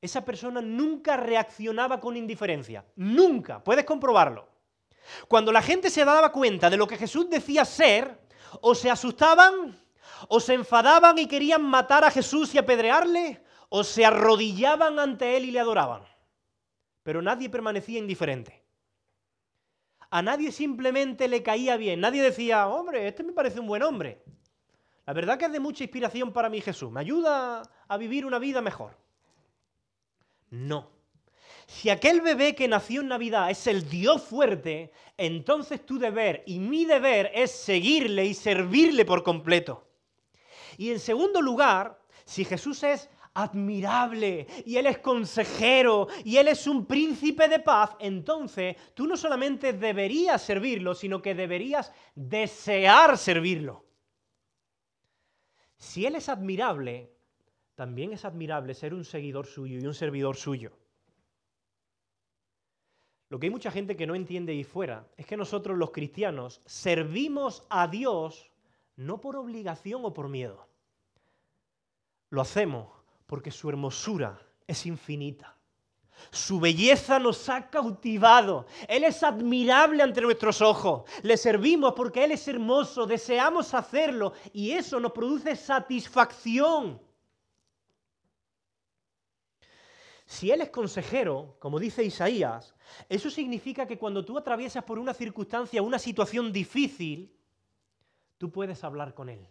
esa 0.00 0.24
persona 0.24 0.60
nunca 0.60 1.16
reaccionaba 1.16 2.00
con 2.00 2.16
indiferencia. 2.16 2.84
Nunca. 2.96 3.62
Puedes 3.62 3.84
comprobarlo. 3.84 4.48
Cuando 5.28 5.52
la 5.52 5.62
gente 5.62 5.90
se 5.90 6.04
daba 6.04 6.32
cuenta 6.32 6.68
de 6.68 6.76
lo 6.76 6.86
que 6.86 6.96
Jesús 6.96 7.30
decía 7.30 7.64
ser, 7.64 8.18
o 8.60 8.74
se 8.74 8.90
asustaban, 8.90 9.78
o 10.28 10.40
se 10.40 10.54
enfadaban 10.54 11.18
y 11.18 11.26
querían 11.26 11.62
matar 11.62 12.04
a 12.04 12.10
Jesús 12.10 12.54
y 12.54 12.58
apedrearle, 12.58 13.42
o 13.74 13.84
se 13.84 14.04
arrodillaban 14.04 14.98
ante 14.98 15.34
él 15.34 15.46
y 15.46 15.50
le 15.50 15.58
adoraban. 15.58 16.02
Pero 17.02 17.22
nadie 17.22 17.48
permanecía 17.48 17.98
indiferente. 17.98 18.62
A 20.10 20.20
nadie 20.20 20.52
simplemente 20.52 21.26
le 21.26 21.42
caía 21.42 21.78
bien. 21.78 21.98
Nadie 21.98 22.22
decía, 22.22 22.68
hombre, 22.68 23.08
este 23.08 23.22
me 23.22 23.32
parece 23.32 23.60
un 23.60 23.66
buen 23.66 23.82
hombre. 23.82 24.22
La 25.06 25.14
verdad 25.14 25.38
que 25.38 25.46
es 25.46 25.52
de 25.52 25.58
mucha 25.58 25.84
inspiración 25.84 26.34
para 26.34 26.50
mí 26.50 26.60
Jesús. 26.60 26.92
Me 26.92 27.00
ayuda 27.00 27.62
a 27.88 27.96
vivir 27.96 28.26
una 28.26 28.38
vida 28.38 28.60
mejor. 28.60 28.94
No. 30.50 30.90
Si 31.66 31.88
aquel 31.88 32.20
bebé 32.20 32.54
que 32.54 32.68
nació 32.68 33.00
en 33.00 33.08
Navidad 33.08 33.50
es 33.50 33.66
el 33.66 33.88
Dios 33.88 34.22
fuerte, 34.22 34.92
entonces 35.16 35.86
tu 35.86 35.98
deber 35.98 36.42
y 36.46 36.58
mi 36.58 36.84
deber 36.84 37.30
es 37.34 37.50
seguirle 37.52 38.26
y 38.26 38.34
servirle 38.34 39.06
por 39.06 39.22
completo. 39.22 39.88
Y 40.76 40.90
en 40.90 41.00
segundo 41.00 41.40
lugar, 41.40 41.98
si 42.26 42.44
Jesús 42.44 42.82
es 42.82 43.08
admirable 43.34 44.46
y 44.64 44.76
Él 44.76 44.86
es 44.86 44.98
consejero 44.98 46.08
y 46.24 46.36
Él 46.36 46.48
es 46.48 46.66
un 46.66 46.86
príncipe 46.86 47.48
de 47.48 47.58
paz, 47.58 47.96
entonces 47.98 48.76
tú 48.94 49.06
no 49.06 49.16
solamente 49.16 49.72
deberías 49.72 50.42
servirlo, 50.42 50.94
sino 50.94 51.22
que 51.22 51.34
deberías 51.34 51.92
desear 52.14 53.16
servirlo. 53.16 53.84
Si 55.76 56.06
Él 56.06 56.16
es 56.16 56.28
admirable, 56.28 57.12
también 57.74 58.12
es 58.12 58.24
admirable 58.24 58.74
ser 58.74 58.94
un 58.94 59.04
seguidor 59.04 59.46
suyo 59.46 59.78
y 59.78 59.86
un 59.86 59.94
servidor 59.94 60.36
suyo. 60.36 60.72
Lo 63.28 63.40
que 63.40 63.46
hay 63.46 63.50
mucha 63.50 63.70
gente 63.70 63.96
que 63.96 64.06
no 64.06 64.14
entiende 64.14 64.52
ahí 64.52 64.62
fuera 64.62 65.08
es 65.16 65.24
que 65.24 65.38
nosotros 65.38 65.78
los 65.78 65.90
cristianos 65.90 66.60
servimos 66.66 67.66
a 67.70 67.88
Dios 67.88 68.52
no 68.96 69.22
por 69.22 69.36
obligación 69.36 70.04
o 70.04 70.12
por 70.12 70.28
miedo. 70.28 70.68
Lo 72.28 72.42
hacemos 72.42 73.01
porque 73.26 73.50
su 73.50 73.68
hermosura 73.68 74.38
es 74.66 74.86
infinita. 74.86 75.56
Su 76.30 76.60
belleza 76.60 77.18
nos 77.18 77.48
ha 77.48 77.68
cautivado. 77.68 78.66
Él 78.88 79.04
es 79.04 79.22
admirable 79.22 80.02
ante 80.02 80.20
nuestros 80.20 80.60
ojos. 80.60 81.02
Le 81.22 81.36
servimos 81.36 81.94
porque 81.94 82.24
Él 82.24 82.32
es 82.32 82.46
hermoso. 82.46 83.06
Deseamos 83.06 83.74
hacerlo 83.74 84.32
y 84.52 84.70
eso 84.70 85.00
nos 85.00 85.12
produce 85.12 85.56
satisfacción. 85.56 87.00
Si 90.26 90.50
Él 90.50 90.60
es 90.60 90.70
consejero, 90.70 91.56
como 91.58 91.78
dice 91.78 92.04
Isaías, 92.04 92.74
eso 93.08 93.28
significa 93.28 93.86
que 93.86 93.98
cuando 93.98 94.24
tú 94.24 94.38
atraviesas 94.38 94.84
por 94.84 94.98
una 94.98 95.12
circunstancia, 95.12 95.82
una 95.82 95.98
situación 95.98 96.52
difícil, 96.52 97.34
tú 98.38 98.50
puedes 98.50 98.82
hablar 98.84 99.14
con 99.14 99.28
Él 99.28 99.46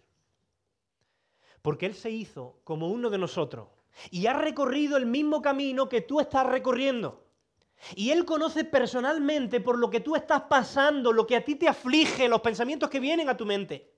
porque 1.61 1.85
Él 1.85 1.95
se 1.95 2.09
hizo 2.09 2.59
como 2.63 2.89
uno 2.89 3.09
de 3.09 3.17
nosotros 3.17 3.67
y 4.09 4.27
ha 4.27 4.33
recorrido 4.33 4.97
el 4.97 5.05
mismo 5.05 5.41
camino 5.41 5.89
que 5.89 6.01
tú 6.01 6.19
estás 6.19 6.45
recorriendo. 6.47 7.25
Y 7.95 8.11
Él 8.11 8.25
conoce 8.25 8.63
personalmente 8.63 9.59
por 9.59 9.77
lo 9.77 9.89
que 9.89 9.99
tú 9.99 10.15
estás 10.15 10.43
pasando, 10.43 11.11
lo 11.11 11.25
que 11.25 11.35
a 11.35 11.43
ti 11.43 11.55
te 11.55 11.67
aflige, 11.67 12.29
los 12.29 12.41
pensamientos 12.41 12.89
que 12.89 12.99
vienen 12.99 13.29
a 13.29 13.37
tu 13.37 13.45
mente. 13.45 13.91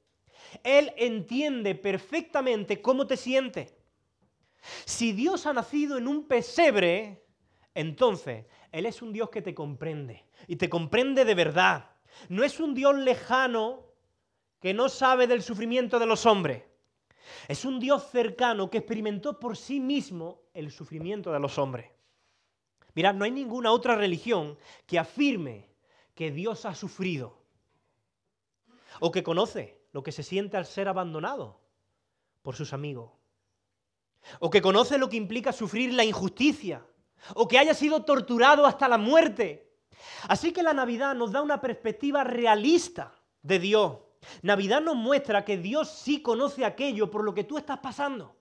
Él 0.63 0.93
entiende 0.97 1.75
perfectamente 1.75 2.81
cómo 2.81 3.07
te 3.07 3.17
sientes. 3.17 3.75
Si 4.85 5.11
Dios 5.11 5.45
ha 5.45 5.53
nacido 5.53 5.97
en 5.97 6.07
un 6.07 6.27
pesebre, 6.27 7.25
entonces 7.73 8.45
Él 8.71 8.85
es 8.85 9.01
un 9.01 9.11
Dios 9.11 9.29
que 9.29 9.41
te 9.41 9.53
comprende 9.53 10.25
y 10.47 10.55
te 10.55 10.69
comprende 10.69 11.25
de 11.25 11.35
verdad. 11.35 11.89
No 12.29 12.43
es 12.43 12.59
un 12.59 12.73
Dios 12.73 12.95
lejano 12.95 13.85
que 14.61 14.73
no 14.73 14.87
sabe 14.87 15.27
del 15.27 15.41
sufrimiento 15.41 15.99
de 15.99 16.05
los 16.05 16.25
hombres. 16.25 16.63
Es 17.47 17.65
un 17.65 17.79
Dios 17.79 18.09
cercano 18.11 18.69
que 18.69 18.79
experimentó 18.79 19.39
por 19.39 19.57
sí 19.57 19.79
mismo 19.79 20.41
el 20.53 20.71
sufrimiento 20.71 21.31
de 21.31 21.39
los 21.39 21.57
hombres. 21.57 21.91
Mirad, 22.95 23.15
no 23.15 23.25
hay 23.25 23.31
ninguna 23.31 23.71
otra 23.71 23.95
religión 23.95 24.57
que 24.85 24.99
afirme 24.99 25.69
que 26.13 26.31
Dios 26.31 26.65
ha 26.65 26.75
sufrido 26.75 27.41
o 28.99 29.11
que 29.11 29.23
conoce 29.23 29.81
lo 29.91 30.03
que 30.03 30.11
se 30.11 30.23
siente 30.23 30.57
al 30.57 30.65
ser 30.65 30.87
abandonado 30.87 31.59
por 32.41 32.55
sus 32.55 32.73
amigos 32.73 33.11
o 34.39 34.49
que 34.49 34.61
conoce 34.61 34.97
lo 34.97 35.09
que 35.09 35.17
implica 35.17 35.51
sufrir 35.51 35.93
la 35.93 36.03
injusticia 36.03 36.85
o 37.35 37.47
que 37.47 37.57
haya 37.57 37.73
sido 37.73 38.03
torturado 38.03 38.65
hasta 38.65 38.87
la 38.87 38.97
muerte. 38.97 39.71
Así 40.27 40.51
que 40.51 40.63
la 40.63 40.73
Navidad 40.73 41.15
nos 41.15 41.31
da 41.31 41.41
una 41.41 41.61
perspectiva 41.61 42.23
realista 42.23 43.15
de 43.41 43.59
Dios 43.59 43.97
Navidad 44.41 44.81
nos 44.81 44.95
muestra 44.95 45.45
que 45.45 45.57
Dios 45.57 45.89
sí 45.89 46.21
conoce 46.21 46.65
aquello 46.65 47.09
por 47.09 47.23
lo 47.23 47.33
que 47.33 47.43
tú 47.43 47.57
estás 47.57 47.79
pasando. 47.79 48.35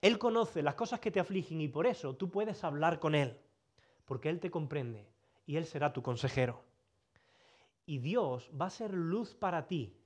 Él 0.00 0.18
conoce 0.18 0.62
las 0.62 0.74
cosas 0.74 1.00
que 1.00 1.10
te 1.10 1.20
afligen 1.20 1.60
y 1.60 1.68
por 1.68 1.86
eso 1.86 2.16
tú 2.16 2.30
puedes 2.30 2.64
hablar 2.64 2.98
con 2.98 3.14
Él, 3.14 3.38
porque 4.04 4.28
Él 4.28 4.40
te 4.40 4.50
comprende 4.50 5.08
y 5.46 5.56
Él 5.56 5.64
será 5.64 5.92
tu 5.92 6.02
consejero. 6.02 6.62
Y 7.86 7.98
Dios 7.98 8.50
va 8.60 8.66
a 8.66 8.70
ser 8.70 8.92
luz 8.92 9.34
para 9.34 9.66
ti 9.66 9.96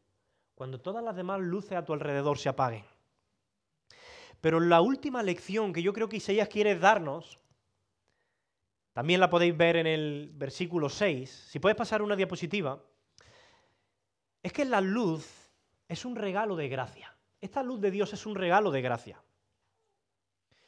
cuando 0.55 0.81
todas 0.81 1.05
las 1.05 1.17
demás 1.17 1.41
luces 1.41 1.73
a 1.73 1.85
tu 1.85 1.93
alrededor 1.93 2.39
se 2.39 2.49
apaguen. 2.49 2.85
Pero 4.41 4.61
la 4.61 4.81
última 4.81 5.23
lección 5.23 5.73
que 5.73 5.83
yo 5.83 5.93
creo 5.93 6.09
que 6.09 6.17
Isaías 6.17 6.49
quiere 6.49 6.79
darnos, 6.79 7.39
también 8.93 9.21
la 9.21 9.31
podéis 9.31 9.57
ver 9.57 9.77
en 9.77 9.87
el 9.87 10.31
versículo 10.35 10.89
6, 10.89 11.49
si 11.51 11.59
puedes 11.59 11.77
pasar 11.77 12.01
una 12.03 12.17
diapositiva, 12.17 12.83
es 14.47 14.53
que 14.53 14.65
la 14.65 14.81
luz 14.81 15.27
es 15.89 16.05
un 16.05 16.15
regalo 16.15 16.55
de 16.55 16.69
gracia. 16.69 17.13
Esta 17.41 17.65
luz 17.65 17.81
de 17.81 17.91
Dios 17.91 18.13
es 18.13 18.27
un 18.27 18.37
regalo 18.37 18.71
de 18.71 18.81
gracia. 18.81 19.21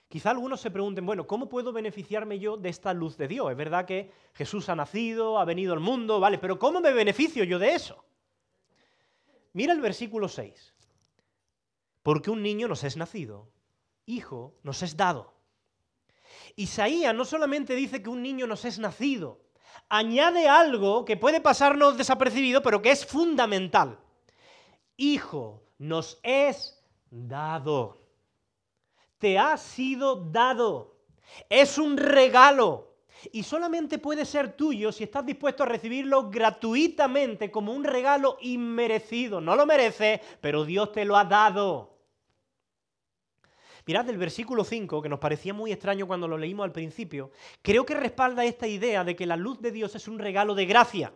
Quizá 0.09 0.31
algunos 0.31 0.61
se 0.61 0.73
pregunten, 0.73 1.07
bueno, 1.07 1.29
¿cómo 1.29 1.49
puedo 1.49 1.73
beneficiarme 1.73 2.41
yo 2.41 2.57
de 2.57 2.71
esta 2.71 2.93
luz 2.93 3.17
de 3.17 3.29
Dios? 3.29 3.51
Es 3.53 3.57
verdad 3.57 3.85
que 3.85 4.11
Jesús 4.35 4.69
ha 4.69 4.75
nacido, 4.75 5.38
ha 5.38 5.45
venido 5.45 5.75
al 5.75 5.81
mundo, 5.81 6.19
vale, 6.19 6.38
pero 6.38 6.59
¿cómo 6.59 6.81
me 6.81 6.93
beneficio 6.93 7.45
yo 7.45 7.61
de 7.61 7.75
eso? 7.75 8.05
Mira 9.53 9.73
el 9.73 9.81
versículo 9.81 10.29
6. 10.29 10.75
porque 12.03 12.31
un 12.31 12.43
niño 12.43 12.69
nos 12.69 12.85
es 12.85 12.97
nacido, 12.97 13.51
hijo 14.07 14.55
nos 14.62 14.83
es 14.83 14.97
dado. 14.97 15.35
Isaías 16.57 17.14
no 17.14 17.25
solamente 17.25 17.75
dice 17.75 18.03
que 18.03 18.11
un 18.11 18.23
niño 18.23 18.47
nos 18.47 18.64
es 18.64 18.79
nacido, 18.79 19.41
añade 19.88 20.48
algo 20.48 21.05
que 21.05 21.16
puede 21.16 21.40
pasarnos 21.40 21.96
desapercibido, 21.96 22.62
pero 22.62 22.83
que 22.83 22.90
es 22.90 23.07
fundamental. 23.07 23.98
Hijo 24.96 25.62
nos 25.79 26.18
es 26.22 26.83
dado. 27.11 27.98
Te 29.18 29.38
ha 29.38 29.57
sido 29.57 30.16
dado. 30.16 30.96
Es 31.48 31.79
un 31.79 31.96
regalo. 31.96 32.88
Y 33.33 33.42
solamente 33.42 33.98
puede 33.98 34.24
ser 34.24 34.57
tuyo 34.57 34.92
si 34.92 35.05
estás 35.05 35.27
dispuesto 35.27 35.64
a 35.64 35.66
recibirlo 35.66 36.31
gratuitamente 36.31 37.51
como 37.51 37.72
un 37.72 37.83
regalo 37.83 38.38
inmerecido. 38.40 39.40
No 39.40 39.57
lo 39.57 39.66
mereces, 39.66 40.20
pero 40.40 40.64
Dios 40.64 40.92
te 40.92 41.05
lo 41.05 41.16
ha 41.16 41.24
dado. 41.24 41.98
Mirad 43.88 44.07
el 44.11 44.18
versículo 44.18 44.64
5, 44.64 45.01
que 45.01 45.09
nos 45.09 45.18
parecía 45.18 45.55
muy 45.55 45.72
extraño 45.72 46.07
cuando 46.07 46.29
lo 46.29 46.37
leímos 46.37 46.64
al 46.64 46.72
principio, 46.72 47.31
creo 47.62 47.87
que 47.87 47.94
respalda 47.94 48.44
esta 48.44 48.66
idea 48.66 49.03
de 49.03 49.16
que 49.16 49.24
la 49.24 49.35
luz 49.35 49.62
de 49.62 49.72
Dios 49.72 49.94
es 49.94 50.07
un 50.07 50.18
regalo 50.18 50.55
de 50.55 50.66
gracia. 50.66 51.11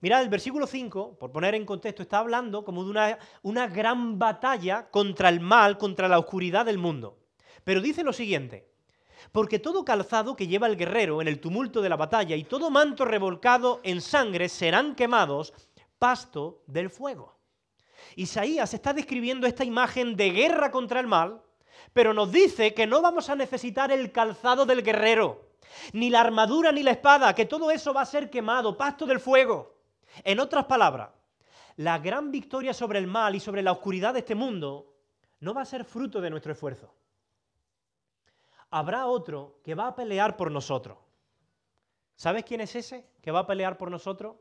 Mirad, 0.00 0.22
el 0.22 0.30
versículo 0.30 0.66
5, 0.66 1.18
por 1.18 1.30
poner 1.30 1.54
en 1.54 1.66
contexto, 1.66 2.02
está 2.02 2.20
hablando 2.20 2.64
como 2.64 2.82
de 2.82 2.90
una, 2.92 3.18
una 3.42 3.66
gran 3.66 4.18
batalla 4.18 4.88
contra 4.88 5.28
el 5.28 5.40
mal, 5.40 5.76
contra 5.76 6.08
la 6.08 6.18
oscuridad 6.18 6.64
del 6.64 6.78
mundo. 6.78 7.18
Pero 7.62 7.82
dice 7.82 8.02
lo 8.02 8.14
siguiente, 8.14 8.72
porque 9.30 9.58
todo 9.58 9.84
calzado 9.84 10.34
que 10.34 10.46
lleva 10.46 10.68
el 10.68 10.78
guerrero 10.78 11.20
en 11.20 11.28
el 11.28 11.40
tumulto 11.40 11.82
de 11.82 11.90
la 11.90 11.96
batalla 11.96 12.36
y 12.36 12.44
todo 12.44 12.70
manto 12.70 13.04
revolcado 13.04 13.82
en 13.82 14.00
sangre 14.00 14.48
serán 14.48 14.94
quemados, 14.94 15.52
pasto 15.98 16.62
del 16.66 16.88
fuego. 16.88 17.36
Isaías 18.16 18.72
está 18.72 18.94
describiendo 18.94 19.46
esta 19.46 19.62
imagen 19.62 20.16
de 20.16 20.30
guerra 20.30 20.70
contra 20.70 20.98
el 20.98 21.06
mal, 21.06 21.42
pero 21.92 22.14
nos 22.14 22.32
dice 22.32 22.74
que 22.74 22.86
no 22.86 23.02
vamos 23.02 23.28
a 23.28 23.36
necesitar 23.36 23.92
el 23.92 24.12
calzado 24.12 24.66
del 24.66 24.82
guerrero, 24.82 25.50
ni 25.92 26.10
la 26.10 26.20
armadura 26.20 26.72
ni 26.72 26.82
la 26.82 26.92
espada, 26.92 27.34
que 27.34 27.46
todo 27.46 27.70
eso 27.70 27.92
va 27.92 28.02
a 28.02 28.06
ser 28.06 28.30
quemado, 28.30 28.76
pasto 28.76 29.06
del 29.06 29.20
fuego. 29.20 29.74
En 30.24 30.40
otras 30.40 30.64
palabras, 30.66 31.10
la 31.76 31.98
gran 31.98 32.30
victoria 32.30 32.74
sobre 32.74 32.98
el 32.98 33.06
mal 33.06 33.34
y 33.34 33.40
sobre 33.40 33.62
la 33.62 33.72
oscuridad 33.72 34.12
de 34.12 34.20
este 34.20 34.34
mundo 34.34 34.94
no 35.40 35.54
va 35.54 35.62
a 35.62 35.66
ser 35.66 35.84
fruto 35.84 36.20
de 36.20 36.30
nuestro 36.30 36.52
esfuerzo. 36.52 36.94
Habrá 38.70 39.06
otro 39.06 39.60
que 39.62 39.74
va 39.74 39.88
a 39.88 39.94
pelear 39.94 40.36
por 40.36 40.50
nosotros. 40.50 40.98
¿Sabes 42.16 42.44
quién 42.44 42.60
es 42.60 42.74
ese 42.74 43.06
que 43.20 43.30
va 43.30 43.40
a 43.40 43.46
pelear 43.46 43.76
por 43.76 43.90
nosotros? 43.90 44.36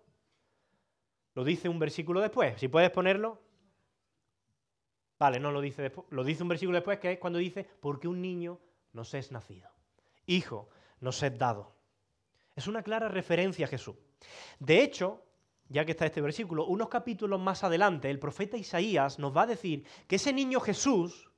Lo 1.34 1.44
dice 1.44 1.70
un 1.70 1.80
versículo 1.80 2.22
después. 2.22 2.60
Si 2.60 2.68
puedes 2.68 2.92
ponerlo. 2.92 3.40
Vale, 5.22 5.40
no 5.40 5.52
lo 5.52 5.62
dice 5.62 5.84
después, 5.84 6.08
lo 6.10 6.24
dice 6.24 6.42
un 6.42 6.50
versículo 6.50 6.78
después 6.78 6.98
que 6.98 7.12
es 7.12 7.20
cuando 7.20 7.38
dice, 7.38 7.64
porque 7.80 8.08
un 8.08 8.24
niño 8.24 8.60
nos 8.94 9.14
es 9.14 9.32
nacido, 9.32 9.70
hijo 10.26 10.70
nos 11.00 11.22
es 11.22 11.38
dado. 11.38 11.76
Es 12.56 12.66
una 12.66 12.82
clara 12.82 13.08
referencia 13.08 13.68
a 13.68 13.70
Jesús. 13.70 13.96
De 14.58 14.82
hecho, 14.82 15.24
ya 15.70 15.86
que 15.86 15.92
está 15.92 16.08
este 16.08 16.22
versículo, 16.22 16.66
unos 16.66 16.90
capítulos 16.90 17.40
más 17.40 17.64
adelante, 17.64 18.10
el 18.10 18.18
profeta 18.18 18.58
Isaías 18.58 19.20
nos 19.20 19.38
va 19.38 19.44
a 19.44 19.46
decir 19.46 19.86
que 20.08 20.16
ese 20.16 20.34
niño 20.34 20.60
Jesús 20.60 21.30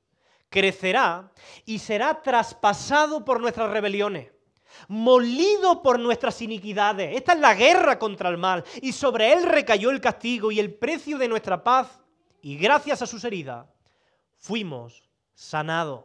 crecerá 0.48 1.30
y 1.66 1.78
será 1.78 2.22
traspasado 2.22 3.22
por 3.22 3.38
nuestras 3.38 3.70
rebeliones, 3.70 4.32
molido 4.88 5.82
por 5.82 6.00
nuestras 6.00 6.40
iniquidades. 6.40 7.14
Esta 7.14 7.34
es 7.34 7.38
la 7.38 7.52
guerra 7.52 7.98
contra 7.98 8.30
el 8.30 8.38
mal 8.38 8.64
y 8.80 8.92
sobre 8.92 9.34
él 9.34 9.42
recayó 9.42 9.90
el 9.90 10.00
castigo 10.00 10.50
y 10.50 10.58
el 10.58 10.72
precio 10.72 11.18
de 11.18 11.28
nuestra 11.28 11.62
paz 11.62 12.00
y 12.40 12.56
gracias 12.56 13.02
a 13.02 13.06
sus 13.06 13.22
heridas 13.24 13.73
fuimos 14.44 15.02
sanados. 15.32 16.04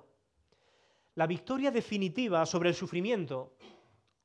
La 1.16 1.28
victoria 1.28 1.72
definitiva 1.72 2.46
sobre 2.46 2.70
el 2.70 2.76
sufrimiento, 2.76 3.58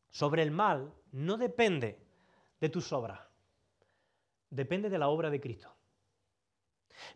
sobre 0.09 0.45
el 0.45 0.53
mal, 0.53 0.95
no 1.11 1.37
depende 1.37 1.99
de 2.61 2.69
tus 2.69 2.93
obras, 2.93 3.19
depende 4.51 4.89
de 4.89 4.99
la 4.99 5.09
obra 5.09 5.31
de 5.31 5.41
Cristo. 5.41 5.75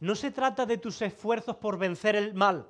No 0.00 0.16
se 0.16 0.32
trata 0.32 0.66
de 0.66 0.78
tus 0.78 1.00
esfuerzos 1.00 1.54
por 1.56 1.78
vencer 1.78 2.16
el 2.16 2.34
mal, 2.34 2.68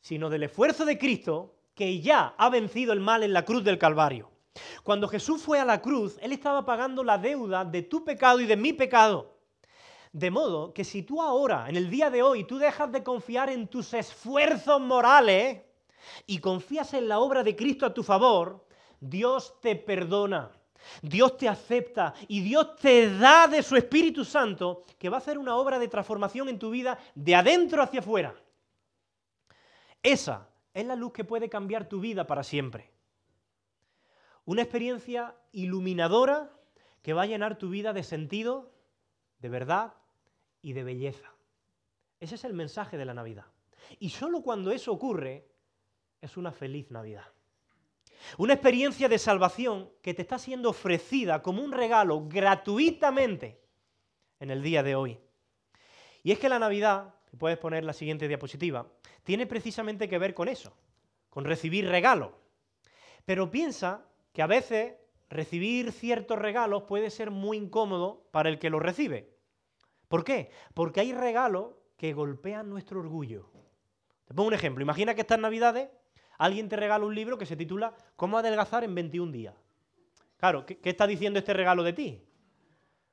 sino 0.00 0.30
del 0.30 0.44
esfuerzo 0.44 0.86
de 0.86 0.96
Cristo 0.96 1.58
que 1.74 2.00
ya 2.00 2.34
ha 2.38 2.48
vencido 2.48 2.94
el 2.94 3.00
mal 3.00 3.22
en 3.22 3.34
la 3.34 3.44
cruz 3.44 3.62
del 3.62 3.78
Calvario. 3.78 4.30
Cuando 4.82 5.08
Jesús 5.08 5.42
fue 5.42 5.60
a 5.60 5.66
la 5.66 5.82
cruz, 5.82 6.16
Él 6.22 6.32
estaba 6.32 6.64
pagando 6.64 7.04
la 7.04 7.18
deuda 7.18 7.66
de 7.66 7.82
tu 7.82 8.02
pecado 8.02 8.40
y 8.40 8.46
de 8.46 8.56
mi 8.56 8.72
pecado. 8.72 9.35
De 10.16 10.30
modo 10.30 10.72
que 10.72 10.82
si 10.82 11.02
tú 11.02 11.20
ahora, 11.20 11.68
en 11.68 11.76
el 11.76 11.90
día 11.90 12.08
de 12.08 12.22
hoy, 12.22 12.44
tú 12.44 12.56
dejas 12.56 12.90
de 12.90 13.04
confiar 13.04 13.50
en 13.50 13.68
tus 13.68 13.92
esfuerzos 13.92 14.80
morales 14.80 15.60
y 16.26 16.38
confías 16.38 16.94
en 16.94 17.06
la 17.06 17.18
obra 17.18 17.42
de 17.42 17.54
Cristo 17.54 17.84
a 17.84 17.92
tu 17.92 18.02
favor, 18.02 18.66
Dios 18.98 19.60
te 19.60 19.76
perdona, 19.76 20.50
Dios 21.02 21.36
te 21.36 21.50
acepta 21.50 22.14
y 22.28 22.40
Dios 22.40 22.76
te 22.76 23.14
da 23.18 23.46
de 23.46 23.62
su 23.62 23.76
Espíritu 23.76 24.24
Santo 24.24 24.84
que 24.98 25.10
va 25.10 25.18
a 25.18 25.20
hacer 25.20 25.36
una 25.36 25.54
obra 25.54 25.78
de 25.78 25.88
transformación 25.88 26.48
en 26.48 26.58
tu 26.58 26.70
vida 26.70 26.98
de 27.14 27.34
adentro 27.34 27.82
hacia 27.82 28.00
afuera. 28.00 28.34
Esa 30.02 30.48
es 30.72 30.86
la 30.86 30.96
luz 30.96 31.12
que 31.12 31.24
puede 31.24 31.50
cambiar 31.50 31.90
tu 31.90 32.00
vida 32.00 32.26
para 32.26 32.42
siempre. 32.42 32.90
Una 34.46 34.62
experiencia 34.62 35.36
iluminadora 35.52 36.50
que 37.02 37.12
va 37.12 37.24
a 37.24 37.26
llenar 37.26 37.58
tu 37.58 37.68
vida 37.68 37.92
de 37.92 38.02
sentido, 38.02 38.72
de 39.40 39.50
verdad 39.50 39.92
y 40.66 40.72
de 40.72 40.82
belleza. 40.82 41.32
Ese 42.18 42.34
es 42.34 42.42
el 42.42 42.52
mensaje 42.52 42.98
de 42.98 43.04
la 43.04 43.14
Navidad. 43.14 43.44
Y 44.00 44.10
solo 44.10 44.42
cuando 44.42 44.72
eso 44.72 44.90
ocurre 44.90 45.46
es 46.20 46.36
una 46.36 46.50
feliz 46.50 46.90
Navidad. 46.90 47.28
Una 48.36 48.54
experiencia 48.54 49.08
de 49.08 49.20
salvación 49.20 49.88
que 50.02 50.12
te 50.12 50.22
está 50.22 50.40
siendo 50.40 50.70
ofrecida 50.70 51.40
como 51.40 51.62
un 51.62 51.70
regalo 51.70 52.26
gratuitamente 52.26 53.60
en 54.40 54.50
el 54.50 54.60
día 54.60 54.82
de 54.82 54.96
hoy. 54.96 55.20
Y 56.24 56.32
es 56.32 56.40
que 56.40 56.48
la 56.48 56.58
Navidad, 56.58 57.14
que 57.30 57.36
puedes 57.36 57.58
poner 57.58 57.84
la 57.84 57.92
siguiente 57.92 58.26
diapositiva, 58.26 58.88
tiene 59.22 59.46
precisamente 59.46 60.08
que 60.08 60.18
ver 60.18 60.34
con 60.34 60.48
eso, 60.48 60.76
con 61.30 61.44
recibir 61.44 61.86
regalos. 61.86 62.32
Pero 63.24 63.52
piensa 63.52 64.04
que 64.32 64.42
a 64.42 64.48
veces 64.48 64.94
recibir 65.30 65.92
ciertos 65.92 66.40
regalos 66.40 66.82
puede 66.88 67.10
ser 67.10 67.30
muy 67.30 67.56
incómodo 67.56 68.26
para 68.32 68.48
el 68.48 68.58
que 68.58 68.70
los 68.70 68.82
recibe. 68.82 69.35
¿Por 70.08 70.24
qué? 70.24 70.50
Porque 70.74 71.00
hay 71.00 71.12
regalos 71.12 71.74
que 71.96 72.12
golpean 72.12 72.70
nuestro 72.70 73.00
orgullo. 73.00 73.50
Te 74.26 74.34
pongo 74.34 74.48
un 74.48 74.54
ejemplo. 74.54 74.82
Imagina 74.82 75.14
que 75.14 75.22
estas 75.22 75.38
navidades 75.38 75.88
alguien 76.38 76.68
te 76.68 76.76
regala 76.76 77.04
un 77.04 77.14
libro 77.14 77.38
que 77.38 77.46
se 77.46 77.56
titula 77.56 77.94
¿Cómo 78.16 78.38
adelgazar 78.38 78.84
en 78.84 78.94
21 78.94 79.32
días? 79.32 79.54
Claro, 80.36 80.66
¿qué, 80.66 80.78
está 80.82 81.06
diciendo 81.06 81.38
este 81.38 81.54
regalo 81.54 81.82
de 81.82 81.92
ti? 81.92 82.22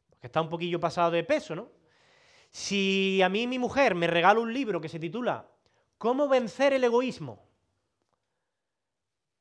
Porque 0.10 0.28
está 0.28 0.42
un 0.42 0.50
poquillo 0.50 0.80
pasado 0.80 1.12
de 1.12 1.24
peso, 1.24 1.56
¿no? 1.56 1.70
Si 2.50 3.22
a 3.22 3.30
mí 3.30 3.48
mi 3.48 3.58
mujer 3.58 3.96
me 3.96 4.08
regala 4.08 4.40
un 4.40 4.54
libro 4.54 4.82
que 4.82 4.90
se 4.90 5.00
titula 5.00 5.48
¿Cómo 5.98 6.28
vencer 6.28 6.74
el 6.74 6.84
egoísmo? 6.84 7.48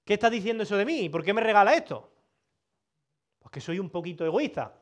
¿Qué 0.04 0.14
está 0.14 0.30
diciendo 0.30 0.62
eso 0.62 0.76
de 0.76 0.84
mí? 0.84 1.08
¿Por 1.08 1.24
qué 1.24 1.32
me 1.32 1.40
regala 1.40 1.74
esto? 1.74 2.12
Pues 3.38 3.50
que 3.50 3.60
soy 3.60 3.78
un 3.78 3.90
poquito 3.90 4.24
egoísta. 4.24 4.81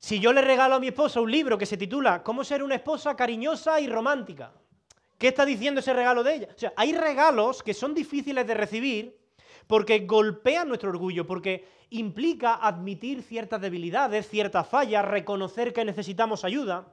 Si 0.00 0.18
yo 0.18 0.32
le 0.32 0.40
regalo 0.40 0.76
a 0.76 0.80
mi 0.80 0.88
esposa 0.88 1.20
un 1.20 1.30
libro 1.30 1.58
que 1.58 1.66
se 1.66 1.76
titula 1.76 2.22
¿Cómo 2.22 2.42
ser 2.42 2.62
una 2.62 2.74
esposa 2.74 3.14
cariñosa 3.14 3.78
y 3.80 3.86
romántica? 3.86 4.50
¿Qué 5.18 5.28
está 5.28 5.44
diciendo 5.44 5.80
ese 5.80 5.92
regalo 5.92 6.24
de 6.24 6.34
ella? 6.36 6.48
O 6.56 6.58
sea, 6.58 6.72
hay 6.74 6.94
regalos 6.94 7.62
que 7.62 7.74
son 7.74 7.92
difíciles 7.92 8.46
de 8.46 8.54
recibir 8.54 9.20
porque 9.66 10.00
golpean 10.00 10.68
nuestro 10.68 10.88
orgullo, 10.88 11.26
porque 11.26 11.68
implica 11.90 12.54
admitir 12.54 13.22
ciertas 13.22 13.60
debilidades, 13.60 14.26
ciertas 14.26 14.66
fallas, 14.66 15.04
reconocer 15.04 15.74
que 15.74 15.84
necesitamos 15.84 16.44
ayuda. 16.44 16.88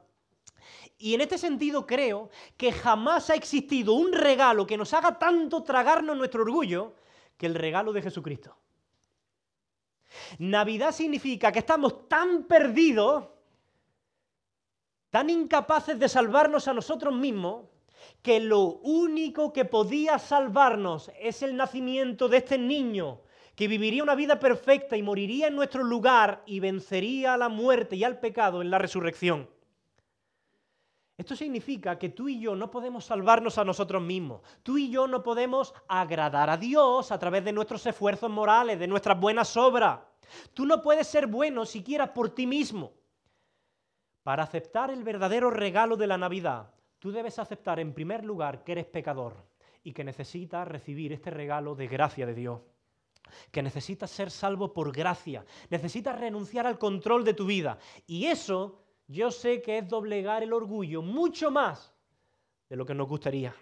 Y 0.98 1.14
en 1.14 1.22
este 1.22 1.38
sentido 1.38 1.86
creo 1.86 2.28
que 2.58 2.72
jamás 2.72 3.30
ha 3.30 3.34
existido 3.34 3.94
un 3.94 4.12
regalo 4.12 4.66
que 4.66 4.76
nos 4.76 4.92
haga 4.92 5.18
tanto 5.18 5.62
tragarnos 5.62 6.16
nuestro 6.16 6.42
orgullo 6.42 6.92
que 7.38 7.46
el 7.46 7.54
regalo 7.54 7.94
de 7.94 8.02
Jesucristo. 8.02 8.54
Navidad 10.38 10.92
significa 10.92 11.52
que 11.52 11.60
estamos 11.60 12.08
tan 12.08 12.44
perdidos, 12.44 13.24
tan 15.10 15.30
incapaces 15.30 15.98
de 15.98 16.08
salvarnos 16.08 16.68
a 16.68 16.74
nosotros 16.74 17.14
mismos, 17.14 17.66
que 18.22 18.40
lo 18.40 18.62
único 18.82 19.52
que 19.52 19.64
podía 19.64 20.18
salvarnos 20.18 21.10
es 21.20 21.42
el 21.42 21.56
nacimiento 21.56 22.28
de 22.28 22.38
este 22.38 22.58
niño, 22.58 23.20
que 23.54 23.68
viviría 23.68 24.02
una 24.02 24.14
vida 24.14 24.38
perfecta 24.38 24.96
y 24.96 25.02
moriría 25.02 25.48
en 25.48 25.56
nuestro 25.56 25.82
lugar 25.82 26.42
y 26.46 26.60
vencería 26.60 27.34
a 27.34 27.38
la 27.38 27.48
muerte 27.48 27.96
y 27.96 28.04
al 28.04 28.20
pecado 28.20 28.62
en 28.62 28.70
la 28.70 28.78
resurrección. 28.78 29.48
Esto 31.18 31.34
significa 31.34 31.98
que 31.98 32.10
tú 32.10 32.28
y 32.28 32.38
yo 32.38 32.54
no 32.54 32.70
podemos 32.70 33.04
salvarnos 33.04 33.58
a 33.58 33.64
nosotros 33.64 34.00
mismos. 34.00 34.40
Tú 34.62 34.78
y 34.78 34.88
yo 34.88 35.08
no 35.08 35.24
podemos 35.24 35.74
agradar 35.88 36.48
a 36.48 36.56
Dios 36.56 37.10
a 37.10 37.18
través 37.18 37.44
de 37.44 37.52
nuestros 37.52 37.84
esfuerzos 37.86 38.30
morales, 38.30 38.78
de 38.78 38.86
nuestras 38.86 39.18
buenas 39.18 39.56
obras. 39.56 39.98
Tú 40.54 40.64
no 40.64 40.80
puedes 40.80 41.08
ser 41.08 41.26
bueno 41.26 41.66
siquiera 41.66 42.14
por 42.14 42.30
ti 42.30 42.46
mismo. 42.46 42.92
Para 44.22 44.44
aceptar 44.44 44.92
el 44.92 45.02
verdadero 45.02 45.50
regalo 45.50 45.96
de 45.96 46.06
la 46.06 46.18
Navidad, 46.18 46.72
tú 47.00 47.10
debes 47.10 47.40
aceptar 47.40 47.80
en 47.80 47.94
primer 47.94 48.24
lugar 48.24 48.62
que 48.62 48.72
eres 48.72 48.86
pecador 48.86 49.44
y 49.82 49.92
que 49.92 50.04
necesitas 50.04 50.68
recibir 50.68 51.12
este 51.12 51.30
regalo 51.30 51.74
de 51.74 51.88
gracia 51.88 52.26
de 52.26 52.34
Dios. 52.34 52.60
Que 53.50 53.64
necesitas 53.64 54.12
ser 54.12 54.30
salvo 54.30 54.72
por 54.72 54.92
gracia. 54.92 55.44
Necesitas 55.68 56.16
renunciar 56.16 56.64
al 56.64 56.78
control 56.78 57.24
de 57.24 57.34
tu 57.34 57.44
vida. 57.44 57.76
Y 58.06 58.26
eso 58.26 58.84
yo 59.08 59.30
sé 59.30 59.62
que 59.62 59.78
es 59.78 59.88
doblegar 59.88 60.42
el 60.42 60.52
orgullo 60.52 61.02
mucho 61.02 61.50
más 61.50 61.94
de 62.68 62.76
lo 62.76 62.84
que 62.84 62.94
nos 62.94 63.08
gustaría. 63.08 63.54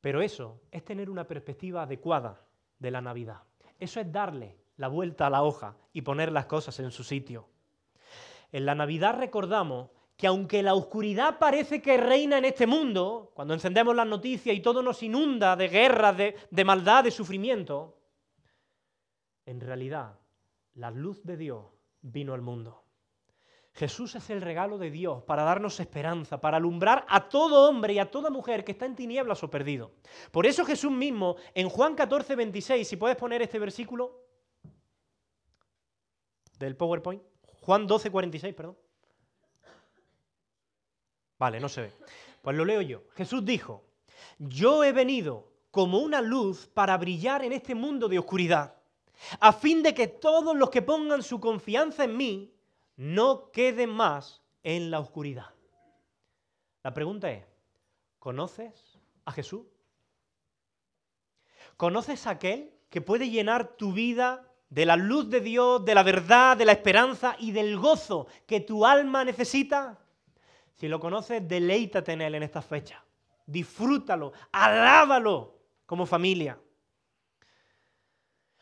Pero 0.00 0.22
eso 0.22 0.62
es 0.70 0.84
tener 0.84 1.08
una 1.10 1.26
perspectiva 1.26 1.82
adecuada 1.82 2.40
de 2.78 2.90
la 2.90 3.00
Navidad. 3.00 3.42
Eso 3.78 4.00
es 4.00 4.10
darle 4.10 4.56
la 4.76 4.88
vuelta 4.88 5.26
a 5.26 5.30
la 5.30 5.42
hoja 5.42 5.76
y 5.92 6.02
poner 6.02 6.32
las 6.32 6.46
cosas 6.46 6.78
en 6.80 6.90
su 6.90 7.04
sitio. 7.04 7.48
En 8.52 8.66
la 8.66 8.74
Navidad 8.74 9.18
recordamos 9.18 9.90
que 10.16 10.26
aunque 10.26 10.62
la 10.62 10.74
oscuridad 10.74 11.38
parece 11.38 11.82
que 11.82 11.96
reina 11.96 12.38
en 12.38 12.44
este 12.44 12.66
mundo, 12.66 13.32
cuando 13.34 13.52
encendemos 13.52 13.94
las 13.94 14.06
noticias 14.06 14.56
y 14.56 14.60
todo 14.60 14.82
nos 14.82 15.02
inunda 15.02 15.56
de 15.56 15.68
guerras, 15.68 16.16
de, 16.16 16.36
de 16.50 16.64
maldad, 16.64 17.04
de 17.04 17.10
sufrimiento, 17.10 17.98
en 19.44 19.60
realidad 19.60 20.18
la 20.74 20.90
luz 20.90 21.22
de 21.24 21.36
Dios 21.36 21.66
vino 22.00 22.32
al 22.32 22.42
mundo. 22.42 22.83
Jesús 23.74 24.14
es 24.14 24.30
el 24.30 24.40
regalo 24.40 24.78
de 24.78 24.90
Dios 24.90 25.24
para 25.24 25.42
darnos 25.42 25.80
esperanza, 25.80 26.40
para 26.40 26.58
alumbrar 26.58 27.04
a 27.08 27.28
todo 27.28 27.68
hombre 27.68 27.94
y 27.94 27.98
a 27.98 28.08
toda 28.08 28.30
mujer 28.30 28.64
que 28.64 28.72
está 28.72 28.86
en 28.86 28.94
tinieblas 28.94 29.42
o 29.42 29.50
perdido. 29.50 29.90
Por 30.30 30.46
eso 30.46 30.64
Jesús 30.64 30.92
mismo, 30.92 31.36
en 31.54 31.68
Juan 31.68 31.96
14, 31.96 32.36
26, 32.36 32.86
si 32.86 32.96
puedes 32.96 33.16
poner 33.16 33.42
este 33.42 33.58
versículo 33.58 34.22
del 36.56 36.76
PowerPoint, 36.76 37.20
Juan 37.62 37.86
12, 37.86 38.12
46, 38.12 38.54
perdón. 38.54 38.78
Vale, 41.36 41.58
no 41.58 41.68
se 41.68 41.82
ve. 41.82 41.92
Pues 42.42 42.56
lo 42.56 42.64
leo 42.64 42.80
yo. 42.80 43.02
Jesús 43.16 43.44
dijo, 43.44 43.82
yo 44.38 44.84
he 44.84 44.92
venido 44.92 45.48
como 45.72 45.98
una 45.98 46.20
luz 46.20 46.68
para 46.68 46.96
brillar 46.96 47.42
en 47.42 47.52
este 47.52 47.74
mundo 47.74 48.08
de 48.08 48.20
oscuridad, 48.20 48.76
a 49.40 49.52
fin 49.52 49.82
de 49.82 49.94
que 49.94 50.06
todos 50.06 50.56
los 50.56 50.70
que 50.70 50.82
pongan 50.82 51.24
su 51.24 51.40
confianza 51.40 52.04
en 52.04 52.16
mí 52.16 52.54
no 52.96 53.50
queden 53.50 53.90
más 53.90 54.42
en 54.62 54.90
la 54.90 55.00
oscuridad. 55.00 55.50
La 56.82 56.92
pregunta 56.92 57.30
es, 57.30 57.44
¿conoces 58.18 58.98
a 59.24 59.32
Jesús? 59.32 59.66
¿Conoces 61.76 62.26
a 62.26 62.30
aquel 62.30 62.72
que 62.90 63.00
puede 63.00 63.30
llenar 63.30 63.76
tu 63.76 63.92
vida 63.92 64.48
de 64.68 64.86
la 64.86 64.96
luz 64.96 65.28
de 65.28 65.40
Dios, 65.40 65.84
de 65.84 65.94
la 65.94 66.02
verdad, 66.02 66.56
de 66.56 66.64
la 66.64 66.72
esperanza 66.72 67.36
y 67.38 67.52
del 67.52 67.78
gozo 67.78 68.26
que 68.46 68.60
tu 68.60 68.86
alma 68.86 69.24
necesita? 69.24 69.98
Si 70.72 70.88
lo 70.88 71.00
conoces, 71.00 71.46
deleítate 71.46 72.12
en 72.12 72.20
Él 72.20 72.34
en 72.34 72.42
esta 72.42 72.62
fecha. 72.62 73.04
Disfrútalo, 73.46 74.32
alábalo 74.52 75.58
como 75.86 76.06
familia. 76.06 76.58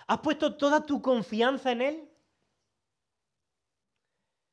¿Has 0.07 0.19
puesto 0.21 0.57
toda 0.57 0.85
tu 0.85 1.01
confianza 1.01 1.73
en 1.73 1.83
Él? 1.83 2.12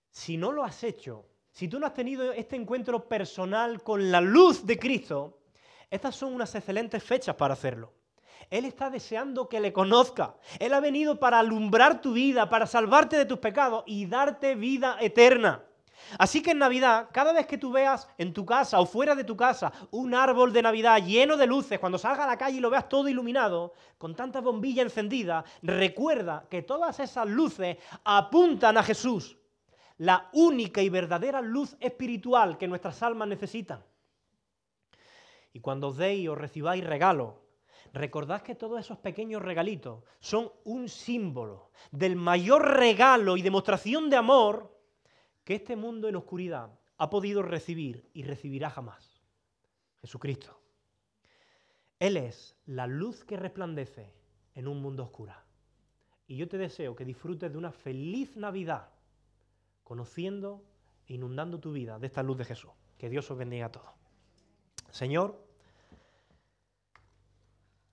Si 0.10 0.38
no 0.38 0.52
lo 0.52 0.64
has 0.64 0.84
hecho, 0.84 1.26
si 1.52 1.68
tú 1.68 1.80
no 1.80 1.86
has 1.86 1.94
tenido 1.94 2.32
este 2.32 2.56
encuentro 2.56 3.08
personal 3.08 3.84
con 3.84 4.12
la 4.12 4.22
luz 4.22 4.66
de 4.66 4.80
Cristo, 4.80 5.40
estas 5.90 6.16
son 6.16 6.34
unas 6.34 6.54
excelentes 6.56 7.04
fechas 7.04 7.36
para 7.36 7.54
hacerlo. 7.54 7.94
Él 8.50 8.66
está 8.66 8.90
deseando 8.90 9.48
que 9.48 9.60
le 9.60 9.74
conozca. 9.74 10.36
Él 10.60 10.74
ha 10.74 10.80
venido 10.80 11.20
para 11.20 11.40
alumbrar 11.40 12.02
tu 12.02 12.14
vida, 12.14 12.50
para 12.50 12.66
salvarte 12.66 13.18
de 13.18 13.26
tus 13.26 13.40
pecados 13.40 13.84
y 13.86 14.06
darte 14.06 14.56
vida 14.56 14.98
eterna. 15.00 15.64
Así 16.18 16.42
que 16.42 16.52
en 16.52 16.60
Navidad, 16.60 17.10
cada 17.12 17.34
vez 17.34 17.46
que 17.46 17.58
tú 17.58 17.72
veas 17.72 18.08
en 18.18 18.34
tu 18.34 18.46
casa 18.46 18.80
o 18.80 18.86
fuera 18.86 19.16
de 19.16 19.24
tu 19.24 19.36
casa 19.36 19.72
un 19.92 20.16
árbol 20.16 20.54
de 20.54 20.62
Navidad 20.62 21.04
lleno 21.04 21.38
de 21.38 21.46
luces, 21.46 21.78
cuando 21.78 21.98
salga 21.98 22.24
a 22.24 22.28
la 22.28 22.38
calle 22.38 22.58
y 22.58 22.62
lo 22.62 22.70
veas 22.70 22.90
todo 22.90 23.10
iluminado, 23.10 23.74
con 23.98 24.16
tanta 24.16 24.40
bombilla 24.40 24.82
encendida, 24.82 25.44
recuerda 25.62 26.46
que 26.50 26.62
todas 26.62 27.00
esas 27.00 27.28
luces 27.28 27.78
apuntan 28.04 28.78
a 28.78 28.84
Jesús, 28.84 29.38
la 30.00 30.30
única 30.34 30.82
y 30.82 30.90
verdadera 30.90 31.42
luz 31.42 31.76
espiritual 31.80 32.58
que 32.58 32.68
nuestras 32.68 33.04
almas 33.04 33.28
necesitan. 33.28 33.84
Y 35.52 35.60
cuando 35.60 35.90
os 35.90 35.98
deis 35.98 36.28
o 36.30 36.36
recibáis 36.36 36.84
regalos, 36.86 37.36
recordad 37.92 38.42
que 38.42 38.56
todos 38.56 38.80
esos 38.80 38.98
pequeños 39.00 39.42
regalitos 39.42 40.04
son 40.22 40.52
un 40.64 40.88
símbolo 40.88 41.72
del 41.92 42.16
mayor 42.16 42.78
regalo 42.78 43.36
y 43.36 43.42
demostración 43.42 44.10
de 44.10 44.16
amor 44.16 44.80
que 45.44 45.56
este 45.56 45.76
mundo 45.76 46.08
en 46.08 46.16
oscuridad 46.16 46.80
ha 46.98 47.10
podido 47.10 47.42
recibir 47.42 48.10
y 48.14 48.24
recibirá 48.24 48.70
jamás. 48.70 49.22
Jesucristo. 50.00 50.62
Él 52.00 52.16
es 52.16 52.58
la 52.66 52.88
luz 52.88 53.26
que 53.26 53.36
resplandece 53.36 54.14
en 54.54 54.70
un 54.70 54.82
mundo 54.82 55.04
oscuro. 55.04 55.34
Y 56.26 56.38
yo 56.38 56.48
te 56.48 56.58
deseo 56.58 56.96
que 56.96 57.04
disfrutes 57.04 57.52
de 57.52 57.58
una 57.58 57.74
feliz 57.74 58.38
Navidad, 58.38 58.94
conociendo 59.90 60.64
e 61.08 61.16
inundando 61.16 61.60
tu 61.60 61.72
vida 61.72 61.98
de 61.98 62.06
esta 62.06 62.22
luz 62.22 62.38
de 62.38 62.46
Jesús. 62.46 62.70
Que 63.00 63.10
Dios 63.10 63.32
os 63.32 63.38
bendiga 63.40 63.66
a 63.66 63.72
todos. 63.72 63.90
Señor, 64.92 65.44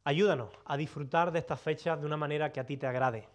ayúdanos 0.04 0.50
a 0.66 0.76
disfrutar 0.76 1.32
de 1.32 1.38
estas 1.38 1.58
fechas 1.58 1.98
de 1.98 2.04
una 2.04 2.18
manera 2.18 2.52
que 2.52 2.60
a 2.60 2.66
ti 2.66 2.76
te 2.76 2.86
agrade. 2.86 3.26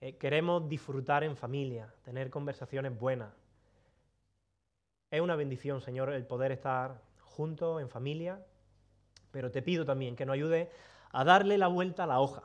Eh, 0.00 0.16
queremos 0.18 0.68
disfrutar 0.68 1.24
en 1.24 1.36
familia, 1.36 1.92
tener 2.04 2.30
conversaciones 2.30 2.96
buenas, 2.96 3.32
es 5.10 5.20
una 5.20 5.34
bendición, 5.34 5.80
Señor, 5.80 6.12
el 6.12 6.24
poder 6.24 6.52
estar 6.52 7.02
juntos, 7.18 7.80
en 7.80 7.88
familia, 7.88 8.46
pero 9.32 9.50
te 9.50 9.62
pido 9.62 9.84
también 9.84 10.14
que 10.14 10.24
nos 10.24 10.34
ayude 10.34 10.70
a 11.10 11.24
darle 11.24 11.58
la 11.58 11.66
vuelta 11.66 12.04
a 12.04 12.06
la 12.06 12.20
hoja, 12.20 12.44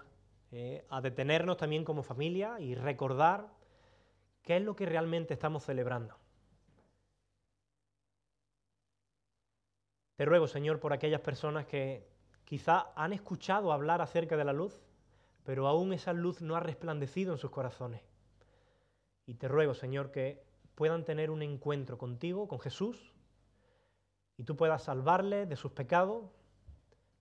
eh, 0.51 0.84
a 0.89 1.01
detenernos 1.01 1.58
también 1.58 1.86
como 1.86 2.01
familia 2.01 2.60
y 2.60 2.73
recordar 2.73 3.45
qué 4.45 4.58
es 4.58 4.63
lo 4.63 4.75
que 4.75 4.86
realmente 4.86 5.34
estamos 5.34 5.63
celebrando. 5.63 6.15
Te 10.15 10.23
ruego, 10.23 10.47
Señor, 10.47 10.79
por 10.79 10.93
aquellas 10.93 11.19
personas 11.19 11.65
que 11.65 12.08
quizá 12.45 12.93
han 12.95 13.12
escuchado 13.12 13.73
hablar 13.73 14.01
acerca 14.01 14.38
de 14.38 14.45
la 14.45 14.53
luz, 14.53 14.81
pero 15.43 15.67
aún 15.67 15.91
esa 15.91 16.13
luz 16.13 16.41
no 16.41 16.55
ha 16.55 16.62
resplandecido 16.62 17.34
en 17.34 17.39
sus 17.39 17.51
corazones. 17.51 18.01
Y 19.25 19.34
te 19.34 19.47
ruego, 19.47 19.73
Señor, 19.73 20.12
que 20.12 20.45
puedan 20.75 21.03
tener 21.03 21.31
un 21.31 21.41
encuentro 21.41 21.97
contigo, 21.97 22.47
con 22.47 22.60
Jesús, 22.60 23.13
y 24.38 24.43
tú 24.43 24.55
puedas 24.55 24.84
salvarle 24.84 25.45
de 25.45 25.55
sus 25.55 25.71
pecados 25.71 26.25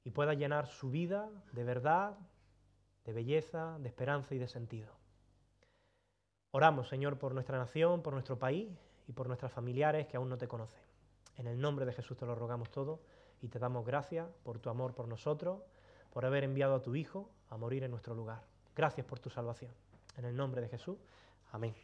y 0.04 0.10
puedas 0.10 0.36
llenar 0.36 0.66
su 0.66 0.90
vida 0.90 1.30
de 1.52 1.64
verdad, 1.64 2.18
de 3.04 3.12
belleza, 3.12 3.78
de 3.78 3.88
esperanza 3.88 4.34
y 4.34 4.38
de 4.38 4.48
sentido. 4.48 5.03
Oramos, 6.56 6.86
Señor, 6.86 7.18
por 7.18 7.34
nuestra 7.34 7.58
nación, 7.58 8.00
por 8.00 8.12
nuestro 8.12 8.38
país 8.38 8.68
y 9.08 9.12
por 9.12 9.26
nuestras 9.26 9.50
familiares 9.50 10.06
que 10.06 10.16
aún 10.16 10.28
no 10.28 10.38
te 10.38 10.46
conocen. 10.46 10.78
En 11.36 11.48
el 11.48 11.60
nombre 11.60 11.84
de 11.84 11.92
Jesús 11.92 12.16
te 12.16 12.26
lo 12.26 12.36
rogamos 12.36 12.70
todo 12.70 13.00
y 13.42 13.48
te 13.48 13.58
damos 13.58 13.84
gracias 13.84 14.28
por 14.44 14.60
tu 14.60 14.70
amor 14.70 14.94
por 14.94 15.08
nosotros, 15.08 15.62
por 16.12 16.24
haber 16.24 16.44
enviado 16.44 16.76
a 16.76 16.80
tu 16.80 16.94
Hijo 16.94 17.28
a 17.50 17.56
morir 17.56 17.82
en 17.82 17.90
nuestro 17.90 18.14
lugar. 18.14 18.44
Gracias 18.76 19.04
por 19.04 19.18
tu 19.18 19.30
salvación. 19.30 19.72
En 20.16 20.26
el 20.26 20.36
nombre 20.36 20.60
de 20.60 20.68
Jesús. 20.68 20.96
Amén. 21.50 21.72